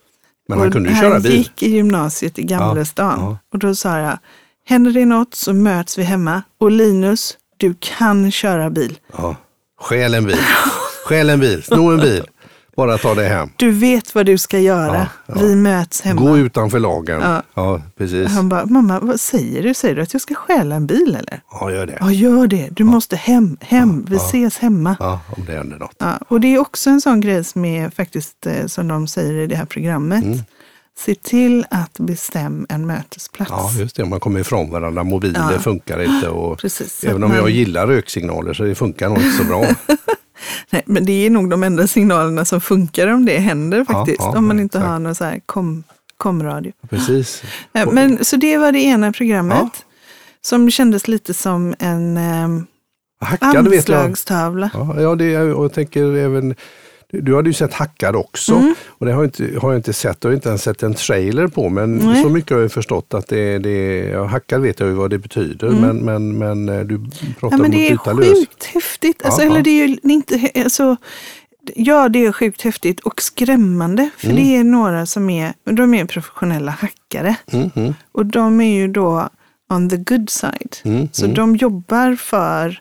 Men 0.48 0.58
han 0.58 0.66
Och 0.66 0.72
kunde 0.72 0.88
ju 0.88 0.94
han 0.94 1.02
köra 1.10 1.20
bil. 1.20 1.32
gick 1.36 1.62
i 1.62 1.70
gymnasiet 1.70 2.38
i 2.38 2.42
Gamlestan. 2.42 3.18
Ja, 3.20 3.26
ja. 3.30 3.38
Och 3.52 3.58
då 3.58 3.74
sa 3.74 3.98
jag, 3.98 4.18
händer 4.68 4.92
det 4.92 5.06
något 5.06 5.34
så 5.34 5.52
möts 5.52 5.98
vi 5.98 6.02
hemma. 6.02 6.42
Och 6.58 6.70
Linus, 6.70 7.36
du 7.56 7.74
kan 7.80 8.30
köra 8.30 8.70
bil. 8.70 8.98
Ja. 9.16 9.36
Stjäl 9.80 10.14
en 10.14 10.24
bil. 10.24 10.38
Stjäl 11.04 11.30
en 11.30 11.40
bil. 11.40 11.62
Sno 11.62 11.90
en 11.90 12.00
bil. 12.00 12.24
Bara 12.76 12.98
ta 12.98 13.14
dig 13.14 13.28
hem. 13.28 13.50
Du 13.56 13.70
vet 13.70 14.14
vad 14.14 14.26
du 14.26 14.38
ska 14.38 14.58
göra. 14.58 14.96
Ja, 14.96 15.06
ja. 15.26 15.34
Vi 15.40 15.54
möts 15.54 16.02
hemma. 16.02 16.20
Gå 16.20 16.38
utanför 16.38 16.78
lagen. 16.78 17.20
Ja. 17.20 17.42
Ja, 17.54 17.82
precis. 17.98 18.28
Han 18.28 18.48
bara, 18.48 18.66
mamma 18.66 19.00
vad 19.00 19.20
säger 19.20 19.62
du? 19.62 19.74
Säger 19.74 19.94
du 19.94 20.02
att 20.02 20.12
jag 20.12 20.22
ska 20.22 20.34
stjäla 20.34 20.74
en 20.74 20.86
bil 20.86 21.16
eller? 21.20 21.40
Ja, 21.50 21.70
gör 21.70 21.86
det. 21.86 21.96
Ja, 22.00 22.10
gör 22.10 22.46
det. 22.46 22.68
Du 22.70 22.84
måste 22.84 23.16
hem. 23.16 23.56
Hem. 23.60 24.06
Vi 24.08 24.16
ses 24.16 24.58
hemma. 24.58 24.96
Ja, 25.00 25.20
om 25.36 25.44
det 25.44 25.52
händer 25.52 25.78
något. 25.78 26.02
Och 26.28 26.40
det 26.40 26.54
är 26.54 26.58
också 26.58 26.90
en 26.90 27.00
sån 27.00 27.20
grej 27.20 27.44
som 27.44 27.64
är 27.64 27.90
faktiskt, 27.90 28.46
eh, 28.46 28.66
som 28.66 28.88
de 28.88 29.08
säger 29.08 29.34
i 29.34 29.46
det 29.46 29.56
här 29.56 29.66
programmet. 29.66 30.24
Mm. 30.24 30.38
Se 30.98 31.14
till 31.14 31.66
att 31.70 31.98
bestäm 31.98 32.66
en 32.68 32.86
mötesplats. 32.86 33.50
Ja, 33.50 33.70
just 33.80 33.96
det. 33.96 34.04
Man 34.04 34.20
kommer 34.20 34.40
ifrån 34.40 34.70
varandra. 34.70 35.04
Mobiler 35.04 35.52
Ja. 35.52 35.58
funkar 35.58 36.02
inte. 36.02 36.28
Och 36.28 36.58
Precis, 36.60 37.04
även 37.04 37.24
om 37.24 37.32
jag 37.32 37.42
man- 37.42 37.52
gillar 37.52 37.86
röksignaler 37.86 38.52
så 38.54 38.62
det 38.62 38.74
funkar 38.74 39.08
nog 39.08 39.18
inte 39.18 39.36
så 39.36 39.44
bra. 39.44 39.60
Nej, 40.70 40.82
men 40.86 41.04
det 41.04 41.12
är 41.26 41.30
nog 41.30 41.50
de 41.50 41.62
enda 41.62 41.86
signalerna 41.86 42.44
som 42.44 42.60
funkar 42.60 43.06
om 43.08 43.24
det 43.24 43.38
händer 43.38 43.78
Ja, 43.88 43.94
faktiskt. 43.94 44.18
ja, 44.20 44.38
om 44.38 44.46
man 44.46 44.60
inte 44.60 44.78
exakt. 44.78 44.90
har 44.90 44.98
någon 44.98 45.14
så 45.14 45.24
här 45.24 45.40
kom, 45.46 45.84
komradio. 46.16 46.72
Precis. 46.90 47.42
Men, 47.92 48.24
så 48.24 48.36
det 48.36 48.58
var 48.58 48.72
det 48.72 48.78
ena 48.80 49.12
programmet. 49.12 49.56
Ja. 49.58 49.70
Som 50.42 50.70
kändes 50.70 51.08
lite 51.08 51.34
som 51.34 51.74
en 51.78 52.16
eh, 52.16 52.48
Hackad 53.20 53.68
vet 53.68 53.88
jag. 53.88 53.98
anslagstavla. 53.98 54.70
Ja, 54.74 55.00
ja, 55.00 55.14
det 55.14 55.38
och 55.38 55.64
jag 55.64 55.72
tänker 55.72 56.16
även, 56.16 56.54
du 57.12 57.34
hade 57.36 57.48
ju 57.48 57.52
sett 57.52 57.72
Hackad 57.74 58.16
också. 58.16 58.54
Mm. 58.54 58.74
Och 58.88 59.06
det 59.06 59.12
har 59.12 59.22
jag, 59.22 59.26
inte, 59.28 59.58
har 59.60 59.72
jag 59.72 59.78
inte 59.78 59.92
sett, 59.92 60.18
jag 60.20 60.30
har 60.30 60.34
inte 60.34 60.48
ens 60.48 60.62
sett 60.62 60.82
en 60.82 60.94
trailer 60.94 61.46
på. 61.48 61.68
Men 61.68 61.96
Nej. 61.96 62.22
så 62.22 62.28
mycket 62.28 62.50
har 62.50 62.58
jag 62.58 62.72
förstått 62.72 63.14
att 63.14 63.28
det, 63.28 63.58
det 63.58 63.98
ja, 64.08 64.24
Hackad 64.24 64.60
vet 64.60 64.80
jag 64.80 64.88
ju 64.88 64.94
vad 64.94 65.10
det 65.10 65.18
betyder. 65.18 65.68
Men, 65.70 65.96
men, 65.96 66.38
men 66.38 66.68
eh, 66.68 66.80
du 66.80 66.98
pratar 66.98 67.06
Mm. 67.06 67.38
Ja, 67.40 67.48
men 67.50 67.64
om 67.64 67.70
det 67.70 67.88
är 67.88 67.92
att 67.94 67.98
byta 68.04 68.12
lös. 68.12 68.38
sjukt 68.38 68.64
häftigt. 68.64 69.24
Alltså, 69.24 69.42
Ja, 69.42 69.50
eller 69.50 69.62
det 69.62 69.70
är 69.70 69.86
ju 69.88 69.96
inte, 70.02 70.50
alltså, 70.64 70.96
ja, 71.74 72.08
det 72.08 72.24
är 72.26 72.32
sjukt 72.32 72.62
häftigt 72.62 73.00
och 73.00 73.22
skrämmande. 73.22 74.10
För 74.18 74.26
Mm. 74.30 74.36
det 74.36 74.56
är 74.56 74.64
några 74.64 75.06
som 75.06 75.30
är, 75.30 75.52
de 75.64 75.94
är 75.94 76.04
professionella 76.04 76.70
hackare. 76.70 77.36
Mm, 77.52 77.70
mm, 77.76 77.94
Och 78.12 78.26
de 78.26 78.60
är 78.60 78.74
ju 78.76 78.88
då 78.88 79.28
on 79.70 79.90
the 79.90 79.96
good 79.96 80.30
side. 80.30 80.76
mm, 80.84 81.08
Så 81.12 81.24
mm. 81.24 81.34
de 81.36 81.56
jobbar 81.56 82.14
för, 82.16 82.78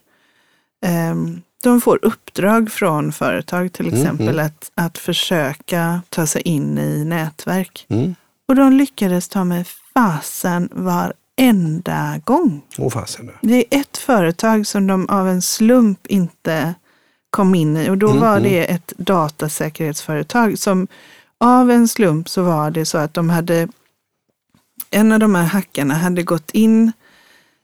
ehm, 0.86 1.42
de 1.70 1.82
får 1.82 2.00
uppdrag 2.02 2.72
från 2.72 3.12
företag 3.12 3.74
till 3.74 3.88
Mm, 3.88 4.00
exempel 4.02 4.40
att, 4.40 4.72
att 4.76 4.98
försöka 4.98 6.02
ta 6.10 6.28
sig 6.28 6.42
in 6.42 6.78
i 6.78 7.06
nätverk. 7.06 7.86
Mm. 7.90 8.16
Och 8.48 8.56
de 8.56 8.74
lyckades 8.74 9.28
ta 9.30 9.44
med 9.44 9.68
fasen 9.94 10.70
varenda 10.74 12.22
gång. 12.26 12.62
Åh 12.78 12.90
fasen. 12.90 13.32
Det 13.42 13.56
är 13.56 13.80
ett 13.80 13.98
företag 13.98 14.68
som 14.68 14.88
de 14.88 15.10
av 15.10 15.28
en 15.30 15.42
slump 15.42 16.08
inte 16.08 16.74
kom 17.30 17.56
in 17.56 17.78
i 17.78 17.90
och 17.90 17.98
då 17.98 18.08
Mm, 18.10 18.22
var 18.22 18.38
mm. 18.38 18.44
det 18.44 18.66
ett 18.66 18.94
datasäkerhetsföretag 18.98 20.60
som 20.60 20.88
av 21.38 21.72
en 21.72 21.88
slump 21.88 22.30
så 22.30 22.44
var 22.44 22.72
det 22.72 22.86
så 22.86 22.98
att 22.98 23.14
de 23.14 23.30
hade, 23.30 23.68
en 24.90 25.12
av 25.12 25.20
de 25.20 25.36
här 25.36 25.44
hackarna 25.44 25.94
hade 25.94 26.24
gått 26.24 26.52
in 26.52 26.92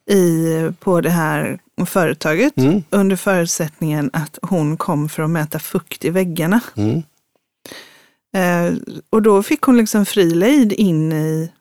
i, 0.09 0.71
på 0.79 1.01
det 1.01 1.09
här 1.09 1.59
företaget 1.85 2.57
Mm, 2.57 2.83
under 2.89 3.15
förutsättningen 3.15 4.09
att 4.13 4.39
hon 4.41 4.77
kom 4.77 5.09
för 5.09 5.23
att 5.23 5.29
mäta 5.29 5.59
fukt 5.59 6.05
i 6.05 6.09
väggarna. 6.09 6.59
mm. 6.75 7.03
Eh, 8.33 8.73
och 9.09 9.21
då 9.21 9.43
fick 9.43 9.61
hon 9.61 9.77
liksom 9.77 10.05
fri 10.05 10.29
lejd 10.33 10.73
in 10.73 11.11
i, 11.11 11.51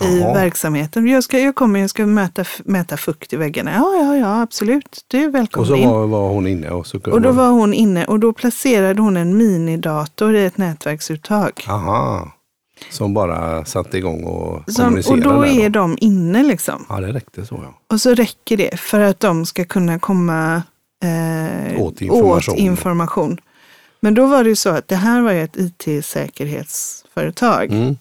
i 0.00 0.18
verksamheten. 0.18 1.06
Jag, 1.08 1.24
ska, 1.24 1.38
jag 1.38 1.54
kommer, 1.54 1.80
jag 1.80 1.90
ska 1.90 2.06
mäta, 2.06 2.44
mäta 2.64 2.96
fukt 2.96 3.32
i 3.32 3.36
väggarna. 3.36 3.72
Ja, 3.74 3.94
ja, 3.94 4.16
ja, 4.16 4.42
absolut. 4.42 5.04
Du 5.08 5.18
är 5.24 5.28
Och 5.28 5.34
välkommen 5.34 5.68
så 5.68 5.76
in. 5.76 5.88
var, 5.88 6.06
var 6.06 6.28
hon 6.28 6.46
inne. 6.46 6.70
Och, 6.70 6.86
så 6.86 6.98
Och 6.98 7.20
då 7.20 7.32
var 7.32 7.48
hon 7.48 7.74
inne 7.74 8.04
och 8.06 8.20
då 8.20 8.32
placerade 8.32 9.02
hon 9.02 9.16
en 9.16 9.36
minidator 9.36 10.34
i 10.34 10.44
ett 10.44 10.58
nätverksuttag. 10.58 11.64
Aha. 11.68 12.32
Som 12.90 13.14
bara 13.14 13.64
satte 13.64 13.98
igång 13.98 14.24
och 14.24 14.62
Som, 14.72 14.84
kommunicerade. 14.84 15.28
och 15.28 15.34
då 15.34 15.46
är 15.46 15.70
de 15.70 15.96
inne 16.00 16.42
liksom. 16.42 16.86
Ja, 16.88 17.00
det 17.00 17.12
räckte 17.12 17.46
så 17.46 17.60
ja. 17.62 17.78
Och 17.94 18.00
så 18.00 18.14
räcker 18.14 18.56
det 18.56 18.80
för 18.80 19.00
att 19.00 19.20
de 19.20 19.46
ska 19.46 19.64
kunna 19.64 19.98
komma 19.98 20.62
eh, 21.04 21.80
Åt 21.82 22.00
information. 22.02 22.54
åt 22.54 22.60
information. 22.60 23.38
Men 24.00 24.14
då 24.14 24.26
var 24.26 24.44
det 24.44 24.50
ju 24.50 24.56
så 24.56 24.68
att 24.70 24.88
det 24.88 24.96
här 24.96 25.20
var 25.20 25.32
ju 25.32 25.42
ett 25.42 25.56
it-säkerhetsföretag. 25.56 27.72
Mm, 27.72 27.96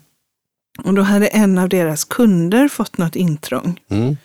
Och 0.84 0.94
då 0.94 1.01
hade 1.01 1.27
en 1.27 1.58
av 1.58 1.70
deras 1.70 2.03
kunder 2.03 2.67
fått 2.67 2.98
något 2.98 3.15
intrång. 3.15 3.79
mm. 3.89 4.17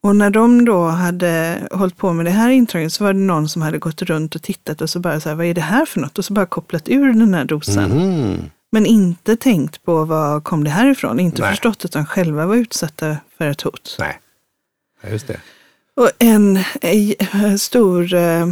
Och 0.00 0.16
när 0.16 0.30
de 0.30 0.64
då 0.64 0.84
hade 0.86 1.58
hållit 1.72 1.96
på 1.96 2.12
med 2.12 2.26
det 2.26 2.30
här 2.30 2.50
intrånget 2.50 2.92
så 2.92 3.04
var 3.04 3.12
det 3.12 3.18
någon 3.18 3.48
som 3.48 3.62
hade 3.62 3.78
gått 3.78 4.02
runt 4.02 4.34
och 4.34 4.42
tittat 4.42 4.80
och 4.80 4.90
så 4.90 5.00
bara 5.00 5.20
så 5.20 5.28
här, 5.28 5.36
vad 5.36 5.46
är 5.46 5.54
det 5.54 5.60
här 5.60 5.86
för 5.86 6.00
något? 6.00 6.18
Och 6.18 6.24
så 6.24 6.32
bara 6.32 6.46
kopplat 6.46 6.88
ur 6.88 7.12
den 7.12 7.34
här 7.34 7.44
dosan. 7.44 7.90
Mhm. 7.90 8.36
Men 8.72 8.86
inte 8.86 9.36
tänkt 9.36 9.82
på 9.84 10.04
var 10.04 10.40
kom 10.40 10.64
det 10.64 10.70
här 10.70 10.86
ifrån? 10.90 11.20
Inte 11.20 11.42
Nej. 11.42 11.50
förstått 11.50 11.84
att 11.84 11.92
de 11.92 12.06
själva 12.06 12.46
var 12.46 12.54
utsatta 12.56 13.16
för 13.38 13.46
ett 13.48 13.60
hot. 13.62 13.96
Nej, 13.98 14.20
Ja, 15.02 15.08
just 15.08 15.26
det. 15.26 15.40
Och 15.96 16.10
en 16.18 16.56
eh, 16.80 17.54
stor, 17.58 18.14
eh, 18.14 18.46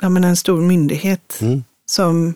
ja, 0.00 0.08
men 0.08 0.24
en 0.24 0.36
stor 0.36 0.60
myndighet 0.60 1.38
Mm. 1.40 1.64
som, 1.86 2.34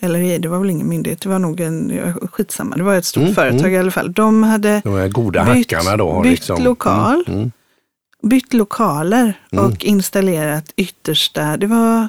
eller 0.00 0.38
det 0.38 0.48
var 0.48 0.58
väl 0.58 0.70
ingen 0.70 0.88
myndighet, 0.88 1.20
det 1.20 1.28
var 1.28 1.38
nog 1.38 1.60
en, 1.60 2.14
skitsamma, 2.32 2.76
det 2.76 2.82
var 2.82 2.94
ett 2.94 3.04
stort 3.04 3.22
Mm, 3.22 3.34
företag 3.34 3.60
mm. 3.60 3.72
i 3.74 3.78
alla 3.78 3.90
fall. 3.90 4.12
De 4.12 4.42
hade 4.42 4.80
De 4.84 5.10
goda 5.10 5.44
Bytt- 5.44 5.54
hackarna 5.72 5.96
då. 5.96 6.20
bytt 6.22 6.30
liksom, 6.32 6.62
lokal. 6.64 7.24
Mm, 7.26 7.38
mm. 7.38 7.52
bytt 8.22 8.52
lokaler 8.52 9.40
Mm. 9.52 9.64
och 9.64 9.84
installerat 9.84 10.72
yttersta, 10.76 11.56
det 11.56 11.66
var 11.66 12.08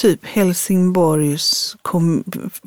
typ 0.00 0.24
Helsingborgs 0.26 1.76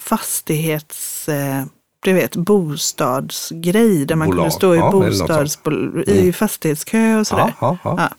fastighets, 0.02 1.30
eh, 1.30 1.64
du 2.00 2.14
vet, 2.14 2.36
bostadsgrej 2.36 4.06
där 4.06 4.16
man 4.16 4.28
Bolag. 4.30 4.44
kunde 4.44 4.52
stå 4.52 4.74
i, 4.76 4.78
Ja, 4.78 4.92
något 4.92 5.06
bostadsbol- 5.14 6.10
Mm. 6.10 6.28
i 6.28 6.34
fastighetskö 6.34 7.20
och 7.20 7.28
sådär. 7.28 7.54
Ja, 7.62 7.78
ja, 7.84 7.96
ja. 7.98 8.10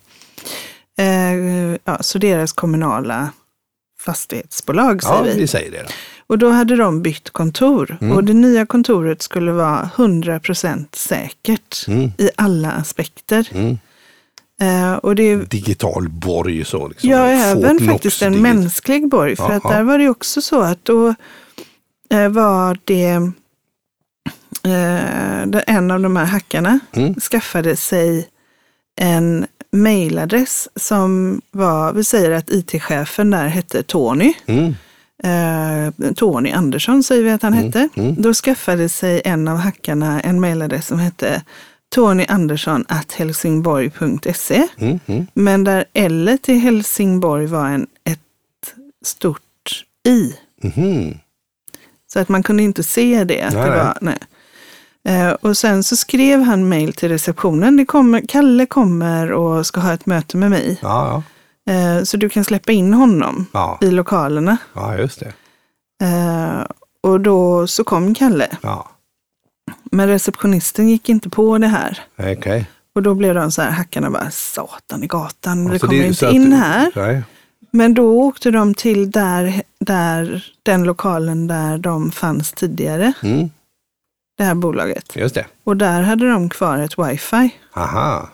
Eh, 1.04 1.76
ja, 1.84 1.98
så 2.02 2.18
deras 2.18 2.52
kommunala 2.52 3.30
fastighetsbolag 4.00 5.02
säger 5.02 5.22
vi. 5.24 5.34
vi 5.40 5.46
säger 5.46 5.70
det. 5.70 5.82
Då. 5.82 5.88
Och 6.26 6.38
då 6.38 6.50
hade 6.50 6.76
de 6.76 7.02
bytt 7.02 7.30
kontor 7.30 7.98
Mm. 8.00 8.16
och 8.16 8.24
det 8.24 8.32
nya 8.34 8.66
kontoret 8.66 9.22
skulle 9.22 9.52
vara 9.52 9.90
100% 9.96 10.94
säkert 10.94 11.84
Mm. 11.88 12.10
i 12.18 12.30
alla 12.36 12.72
aspekter. 12.72 13.48
Mm. 13.52 13.78
Och 15.00 15.14
det 15.14 15.36
Digital 15.36 16.08
borg 16.08 16.64
så. 16.64 16.88
Liksom. 16.88 17.10
Ja, 17.10 17.26
även 17.26 17.78
faktiskt 17.88 18.22
en 18.22 18.42
mänsklig 18.42 19.08
borg. 19.08 19.36
För 19.36 19.52
att 19.52 19.64
Jaha. 19.64 19.74
där 19.76 19.82
var 19.82 19.98
det 19.98 20.08
också 20.08 20.42
så 20.42 20.60
att 20.60 20.84
då 20.84 21.14
eh, 22.10 22.28
var 22.28 22.78
det 22.84 23.20
det- 25.46 25.64
en 25.66 25.90
av 25.90 26.00
de 26.00 26.16
här 26.16 26.24
hackarna 26.24 26.78
Mm. 26.92 27.14
skaffade 27.14 27.76
sig 27.76 28.28
en 29.00 29.46
mailadress 29.72 30.68
som 30.76 31.40
var, 31.50 31.92
vi 31.92 32.04
säger 32.04 32.30
att 32.30 32.50
it-chefen 32.50 33.30
där 33.30 33.46
hette 33.46 33.82
Tony. 33.82 34.34
Mm. 34.46 34.74
Tony 36.16 36.50
Andersson 36.50 37.02
säger 37.02 37.22
vi 37.22 37.30
att 37.30 37.42
han 37.42 37.52
hette. 37.52 37.88
mm. 37.96 38.14
Då 38.22 38.34
skaffade 38.34 38.88
sig 38.88 39.22
en 39.24 39.48
av 39.48 39.56
hackarna 39.56 40.20
en 40.20 40.40
mailadress 40.40 40.86
som 40.86 40.98
hette 40.98 41.42
Tony 41.94 42.26
Andersson 42.28 42.84
at 42.88 43.12
helsingborg.se. 43.12 44.68
Mm. 44.78 45.00
Mm. 45.06 45.26
Men 45.34 45.64
där 45.64 45.84
L 45.92 46.38
till 46.42 46.58
Helsingborg 46.58 47.46
var 47.46 47.66
en, 47.66 47.86
ett 48.04 48.20
stort 49.04 49.84
I. 50.08 50.36
Mhm. 50.62 51.18
Så 52.12 52.20
att 52.20 52.28
man 52.28 52.42
kunde 52.42 52.62
inte 52.62 52.82
se 52.82 53.24
det. 53.24 53.42
Att 53.42 53.54
Nej, 53.54 53.70
det 53.70 53.76
var, 53.76 53.98
nej. 54.00 54.18
Eh, 55.08 55.30
och 55.32 55.56
sen 55.56 55.82
så 55.82 55.96
skrev 55.96 56.42
han 56.42 56.68
mejl 56.68 56.92
till 56.92 57.08
receptionen. 57.08 57.76
Det 57.76 57.84
kommer, 57.84 58.20
Kalle 58.28 58.66
kommer 58.66 59.32
och 59.32 59.66
ska 59.66 59.80
ha 59.80 59.92
ett 59.92 60.06
möte 60.06 60.36
med 60.36 60.50
mig. 60.50 60.78
Ja, 60.82 61.22
Eh, 61.70 62.02
så 62.02 62.16
du 62.16 62.28
kan 62.28 62.44
släppa 62.44 62.72
in 62.72 62.94
honom 62.94 63.46
ja. 63.52 63.78
i 63.80 63.90
lokalerna. 63.90 64.56
ja, 64.72 64.96
just 64.96 65.20
det. 65.20 65.32
Eh, 66.06 66.64
och 67.00 67.20
då 67.20 67.66
så 67.66 67.84
kom 67.84 68.14
Kalle. 68.14 68.48
Ja. 68.62 68.88
Men 69.84 70.08
receptionisten 70.08 70.88
gick 70.88 71.08
inte 71.08 71.30
på 71.30 71.58
det 71.58 71.66
här. 71.66 72.00
Okej. 72.18 72.66
Och 72.94 73.02
då 73.02 73.14
blev 73.14 73.34
de 73.34 73.52
så 73.52 73.62
här, 73.62 73.70
hackarna 73.70 74.10
bara, 74.10 74.30
satan 74.30 75.02
i 75.02 75.06
gatan, 75.06 75.70
vi 75.70 75.78
Så 75.78 75.86
kommer 75.86 76.00
det- 76.02 76.06
inte 76.08 76.26
in 76.26 76.52
här. 76.52 76.90
Nej. 76.96 77.22
Men 77.70 77.94
då 77.94 78.20
åkte 78.22 78.50
de 78.50 78.74
till 78.74 79.10
där, 79.10 79.62
där, 79.80 80.44
den 80.62 80.84
lokalen 80.84 81.46
där 81.46 81.78
de 81.78 82.10
fanns 82.10 82.52
tidigare, 82.52 83.12
Mm. 83.22 83.50
det 84.38 84.44
här 84.44 84.54
bolaget. 84.54 85.16
Just 85.16 85.34
det. 85.34 85.46
Och 85.64 85.76
där 85.76 86.02
hade 86.02 86.30
de 86.30 86.48
kvar 86.48 86.78
ett 86.78 86.98
wifi. 86.98 87.50
Aha. 87.74 88.28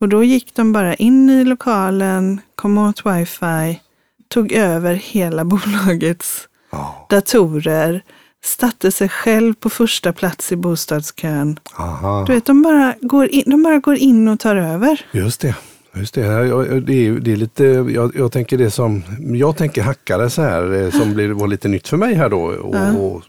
Och 0.00 0.08
då 0.08 0.24
gick 0.24 0.54
de 0.54 0.72
bara 0.72 0.94
in 0.94 1.30
i 1.30 1.44
lokalen, 1.44 2.40
kom 2.54 2.78
åt 2.78 3.06
wifi, 3.06 3.80
tog 4.28 4.52
över 4.52 4.94
hela 4.94 5.44
bolagets 5.54 6.48
Ja. 6.72 7.06
datorer, 7.10 8.02
satte 8.44 8.92
sig 8.92 9.08
själv 9.08 9.54
på 9.54 9.70
första 9.70 10.12
plats 10.12 10.52
i 10.52 10.56
bostadskön. 10.56 11.58
Aha. 11.78 12.24
Du 12.26 12.34
vet, 12.34 12.44
de 12.44 12.62
bara 12.62 12.94
går 13.00 13.28
in, 13.28 13.42
de 13.46 13.62
bara 13.62 13.78
går 13.78 13.96
in 13.96 14.28
och 14.28 14.40
tar 14.40 14.56
över. 14.56 15.06
Just 15.12 15.40
det. 15.40 15.54
Just 15.96 16.14
det. 16.14 16.20
Ja, 16.20 16.44
ja, 16.44 16.80
det, 16.80 17.06
är, 17.06 17.12
det 17.12 17.32
är 17.32 17.36
lite, 17.36 17.64
jag, 17.94 18.12
jag 18.16 18.32
tänker 18.32 18.58
det 18.58 18.70
som, 18.70 19.02
jag 19.20 19.56
tänker 19.56 19.82
hackare 19.82 20.30
så 20.30 20.42
här, 20.42 20.82
eh, 20.82 20.90
som 20.90 21.14
blir, 21.14 21.28
var 21.28 21.46
lite 21.48 21.68
nytt 21.68 21.88
för 21.88 21.96
mig 21.96 22.14
här 22.14 22.28
då. 22.28 22.40
Och, 22.42 22.74
Ja. 22.74 22.92
och, 22.92 23.22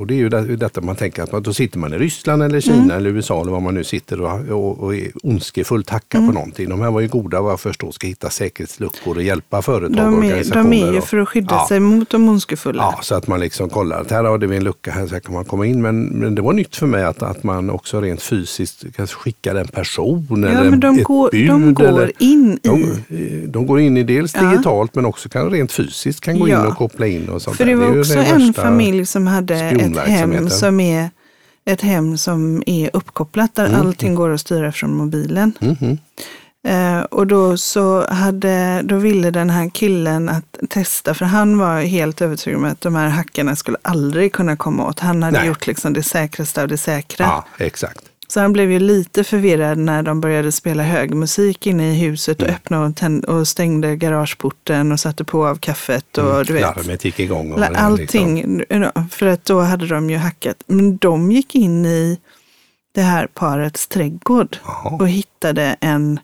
och 0.00 0.06
det 0.06 0.14
är 0.14 0.18
ju 0.18 0.28
det, 0.28 0.56
detta 0.56 0.80
man 0.80 0.96
tänker 0.96 1.22
att 1.22 1.32
man, 1.32 1.42
då 1.42 1.52
sitter 1.52 1.78
man 1.78 1.94
i 1.94 1.98
Ryssland 1.98 2.42
eller 2.42 2.60
Kina 2.60 2.76
Mm. 2.80 2.90
eller 2.96 3.10
USA 3.10 3.40
eller 3.42 3.52
var 3.52 3.60
man 3.60 3.74
nu 3.74 3.84
sitter 3.84 4.20
och, 4.20 4.40
och, 4.48 4.78
och 4.80 4.94
är 4.96 5.10
ondskefullt 5.22 5.90
hackar 5.90 6.18
Mm. 6.18 6.28
på 6.30 6.34
någonting. 6.34 6.68
De 6.68 6.80
här 6.80 6.90
var 6.90 7.00
ju 7.00 7.08
goda 7.08 7.40
vad 7.40 7.52
jag 7.52 7.60
förstår, 7.60 7.90
ska 7.92 8.06
hitta 8.06 8.30
säkerhetsluckor 8.30 9.16
och 9.16 9.22
hjälpa 9.22 9.62
företag 9.62 9.90
och 9.90 9.96
De 10.12 10.14
är, 10.14 10.26
organisationer. 10.26 10.62
de 10.70 10.72
är 10.88 10.92
ju 10.92 10.98
och- 10.98 11.04
för 11.04 11.18
att 11.18 11.28
skydda 11.28 11.54
Ja. 11.54 11.66
sig 11.68 11.80
mot 11.80 12.10
de 12.10 12.28
ondskefulla. 12.28 12.82
Ja, 12.82 13.00
så 13.02 13.14
att 13.14 13.26
man 13.26 13.40
liksom 13.40 13.68
kollar 13.68 14.00
att 14.00 14.10
här 14.10 14.24
har 14.24 14.38
vi 14.38 14.56
en 14.56 14.64
lucka, 14.64 14.90
här, 14.90 15.06
så 15.06 15.12
här 15.14 15.20
kan 15.20 15.34
man 15.34 15.44
komma 15.44 15.66
in. 15.66 15.82
Men, 15.82 16.02
men 16.04 16.34
det 16.34 16.42
var 16.42 16.52
nytt 16.52 16.76
för 16.76 16.86
mig 16.86 17.04
att, 17.04 17.22
att 17.22 17.42
man 17.44 17.70
också 17.70 18.00
rent 18.00 18.22
fysiskt 18.22 18.84
kanske 18.96 19.16
skickar 19.16 19.54
en 19.54 19.68
person 19.68 20.44
eller 20.44 20.70
men 20.70 20.80
de 20.80 20.98
ett 20.98 21.04
går, 21.04 21.30
bud. 21.30 21.46
De 22.00 22.06
går 22.06 22.12
in 22.18 22.52
i. 22.62 22.68
De, 22.68 23.46
de 23.46 23.66
går 23.66 23.80
in 23.80 23.96
i 23.96 24.02
dels 24.02 24.34
Ja. 24.34 24.42
digitalt 24.50 24.94
men 24.94 25.04
också 25.06 25.28
kan 25.28 25.50
rent 25.50 25.72
fysiskt 25.72 26.20
kan 26.20 26.38
gå 26.38 26.48
Ja. 26.48 26.60
in 26.60 26.66
och 26.66 26.76
koppla 26.76 27.06
in 27.06 27.28
och 27.28 27.42
sånt 27.42 27.56
För 27.56 27.64
där. 27.64 27.72
det 27.72 27.78
var 27.80 27.86
är 27.86 27.94
ju 27.94 28.00
också 28.00 28.18
en 28.18 28.54
familj 28.54 29.06
som 29.06 29.26
hade 29.26 29.54
ett 29.54 29.98
hem 30.08 30.50
som 30.50 30.80
är 30.80 31.10
ett 31.64 31.80
hem 31.80 32.18
som 32.18 32.62
är 32.66 32.90
uppkopplat 32.92 33.54
där 33.54 33.66
Mm. 33.66 33.80
allting 33.80 34.14
går 34.14 34.30
att 34.30 34.40
styra 34.40 34.72
från 34.72 34.94
mobilen. 34.96 35.52
Mhm. 35.60 35.98
Eh, 36.68 37.00
och 37.00 37.26
då 37.26 37.56
så 37.56 38.06
hade, 38.08 38.80
då 38.84 38.96
ville 38.96 39.30
den 39.30 39.50
här 39.50 39.70
killen 39.74 40.28
att 40.28 40.56
testa, 40.68 41.14
för 41.14 41.24
han 41.24 41.58
var 41.58 41.80
helt 41.80 42.20
övertygad 42.22 42.58
om 42.58 42.64
att 42.64 42.80
de 42.80 42.94
här 42.94 43.08
hackarna 43.08 43.56
skulle 43.56 43.76
aldrig 43.82 44.32
kunna 44.32 44.56
komma 44.56 44.86
åt. 44.86 45.00
Han 45.00 45.22
hade 45.22 45.38
Nej. 45.38 45.48
gjort 45.48 45.66
liksom 45.66 45.92
det 45.92 46.02
säkraste 46.02 46.62
av 46.62 46.68
det 46.68 46.76
säkra. 46.78 47.26
Ja, 47.26 47.44
exakt. 47.64 48.00
Så 48.30 48.40
han 48.40 48.52
blev 48.52 48.72
ju 48.72 48.78
lite 48.78 49.24
förvirrad 49.24 49.78
när 49.78 50.02
de 50.02 50.20
började 50.20 50.52
spela 50.52 50.82
hög 50.82 51.14
musik 51.14 51.66
inne 51.66 51.90
i 51.92 51.94
huset 51.94 52.42
och 52.42 52.48
Mm. 52.48 52.56
öppnade 52.56 53.26
och, 53.26 53.34
och 53.38 53.48
stängde 53.48 53.96
garageporten 53.96 54.92
och 54.92 55.00
satte 55.00 55.24
på 55.24 55.46
av 55.46 55.56
kaffet 55.56 56.18
och 56.18 56.44
du 56.44 56.52
vet. 56.52 56.62
Larmet 56.62 57.04
gick 57.04 57.20
igång. 57.20 57.52
Och 57.52 57.58
La- 57.58 57.68
liksom- 57.68 57.86
Allting, 57.86 58.62
för 59.10 59.26
att 59.26 59.44
då 59.44 59.60
hade 59.60 59.86
de 59.86 60.10
ju 60.10 60.16
hackat. 60.16 60.56
Men 60.66 60.96
de 60.96 61.32
gick 61.32 61.54
in 61.54 61.86
i 61.86 62.18
det 62.94 63.02
här 63.02 63.26
parets 63.26 63.86
trädgård 63.88 64.56
Jaha. 64.64 64.96
och 65.00 65.08
hittade 65.08 65.76
en, 65.80 66.20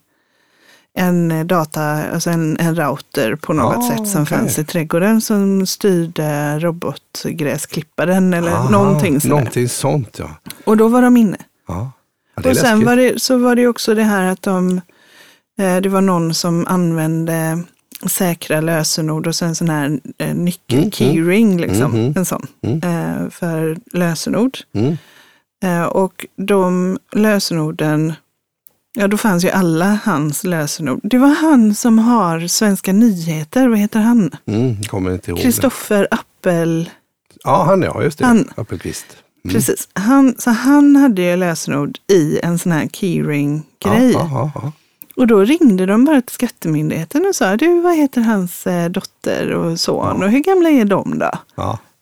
en 0.99 1.47
data, 1.47 1.83
alltså 1.83 2.31
en, 2.31 2.57
en 2.61 2.77
router 2.77 3.35
på 3.37 3.53
något 3.53 3.77
Ah, 3.77 3.83
sätt 3.97 4.09
som 4.09 4.23
okej. 4.23 4.39
fanns 4.39 4.59
i 4.59 4.65
trädgården 4.65 5.21
som 5.21 5.67
styrde 5.67 6.59
robotgräsklipparen 6.59 8.35
eller 8.35 8.51
Aha, 8.53 8.71
någonting 8.71 9.21
sådär. 9.21 9.35
Någonting 9.35 9.69
sånt 9.69 10.19
ja. 10.19 10.31
Och 10.65 10.77
då 10.77 10.89
var 10.89 11.03
de 11.03 11.17
inne. 11.17 11.37
ja. 11.69 11.91
Ja 12.43 12.51
Och 12.51 12.57
sen 12.57 12.85
var 12.85 12.97
det, 12.97 13.23
så 13.23 13.37
var 13.39 13.55
det 13.57 13.67
också 13.67 13.95
det 13.95 14.03
här 14.03 14.23
att 14.33 14.43
de, 14.43 14.81
eh, 15.59 15.77
det 15.77 15.89
var 15.89 16.01
någon 16.01 16.35
som 16.35 16.67
använde 16.67 17.63
säkra 18.07 18.61
lösenord 18.61 19.27
och 19.27 19.37
sen 19.37 19.55
sån 19.55 19.69
här 19.69 20.01
eh, 20.19 20.35
nyckel, 20.35 20.79
Mhm. 20.81 20.91
keyring, 20.91 21.61
liksom, 21.61 21.91
Mhm. 21.93 22.13
en 22.17 22.25
sån, 22.25 22.47
Mm. 22.63 22.81
eh, 22.83 23.31
för 23.31 23.77
lösenord. 23.93 24.59
Mm. 24.75 24.97
Eh, 25.65 25.85
och 25.85 26.27
de 26.37 26.99
lösenorden, 27.13 28.13
ja 28.99 29.09
då 29.09 29.17
fanns 29.17 29.45
ju 29.45 29.51
alla 29.51 29.99
hans 30.05 30.45
lösenord. 30.45 31.01
Det 31.03 31.19
var 31.19 31.29
han 31.29 31.75
som 31.75 31.99
har 31.99 32.47
Svenska 32.47 32.93
nyheter, 32.93 33.69
vad 33.69 33.79
heter 33.79 34.01
han? 34.01 34.31
Mm. 34.47 34.83
Kommer 34.83 35.13
inte 35.13 35.31
ihåg. 35.31 35.41
Kristoffer 35.41 36.09
Appel, 36.11 36.91
Ja, 37.45 37.65
han 37.65 37.83
ja, 37.83 38.03
just 38.03 38.19
det. 38.19 38.25
Han. 38.27 38.51
Appelqvist. 38.57 39.07
Mm. 39.49 39.55
precis. 39.55 39.89
Han, 39.93 40.35
så 40.39 40.51
han 40.51 40.97
hade 40.97 41.23
ju 41.23 41.37
lösenord 41.37 41.99
i 42.13 42.41
en 42.43 42.59
sån 42.59 42.73
här 42.73 42.87
keyring-grej. 42.89 44.13
Ja. 44.13 44.73
Och 45.17 45.27
då 45.27 45.45
ringde 45.45 45.87
de 45.87 46.05
bara 46.05 46.23
till 46.23 46.35
Skattemyndigheten 46.35 47.27
och 47.27 47.35
sa, 47.35 47.57
du 47.57 47.81
vad 47.81 47.97
heter 47.97 48.21
hans 48.21 48.67
eh, 48.67 48.91
dotter 48.91 49.51
och 49.53 49.81
son 49.81 50.23
och 50.23 50.31
hur 50.31 50.39
gamla 50.41 50.69
är 50.71 50.85
de 50.85 51.19
då? 51.19 51.31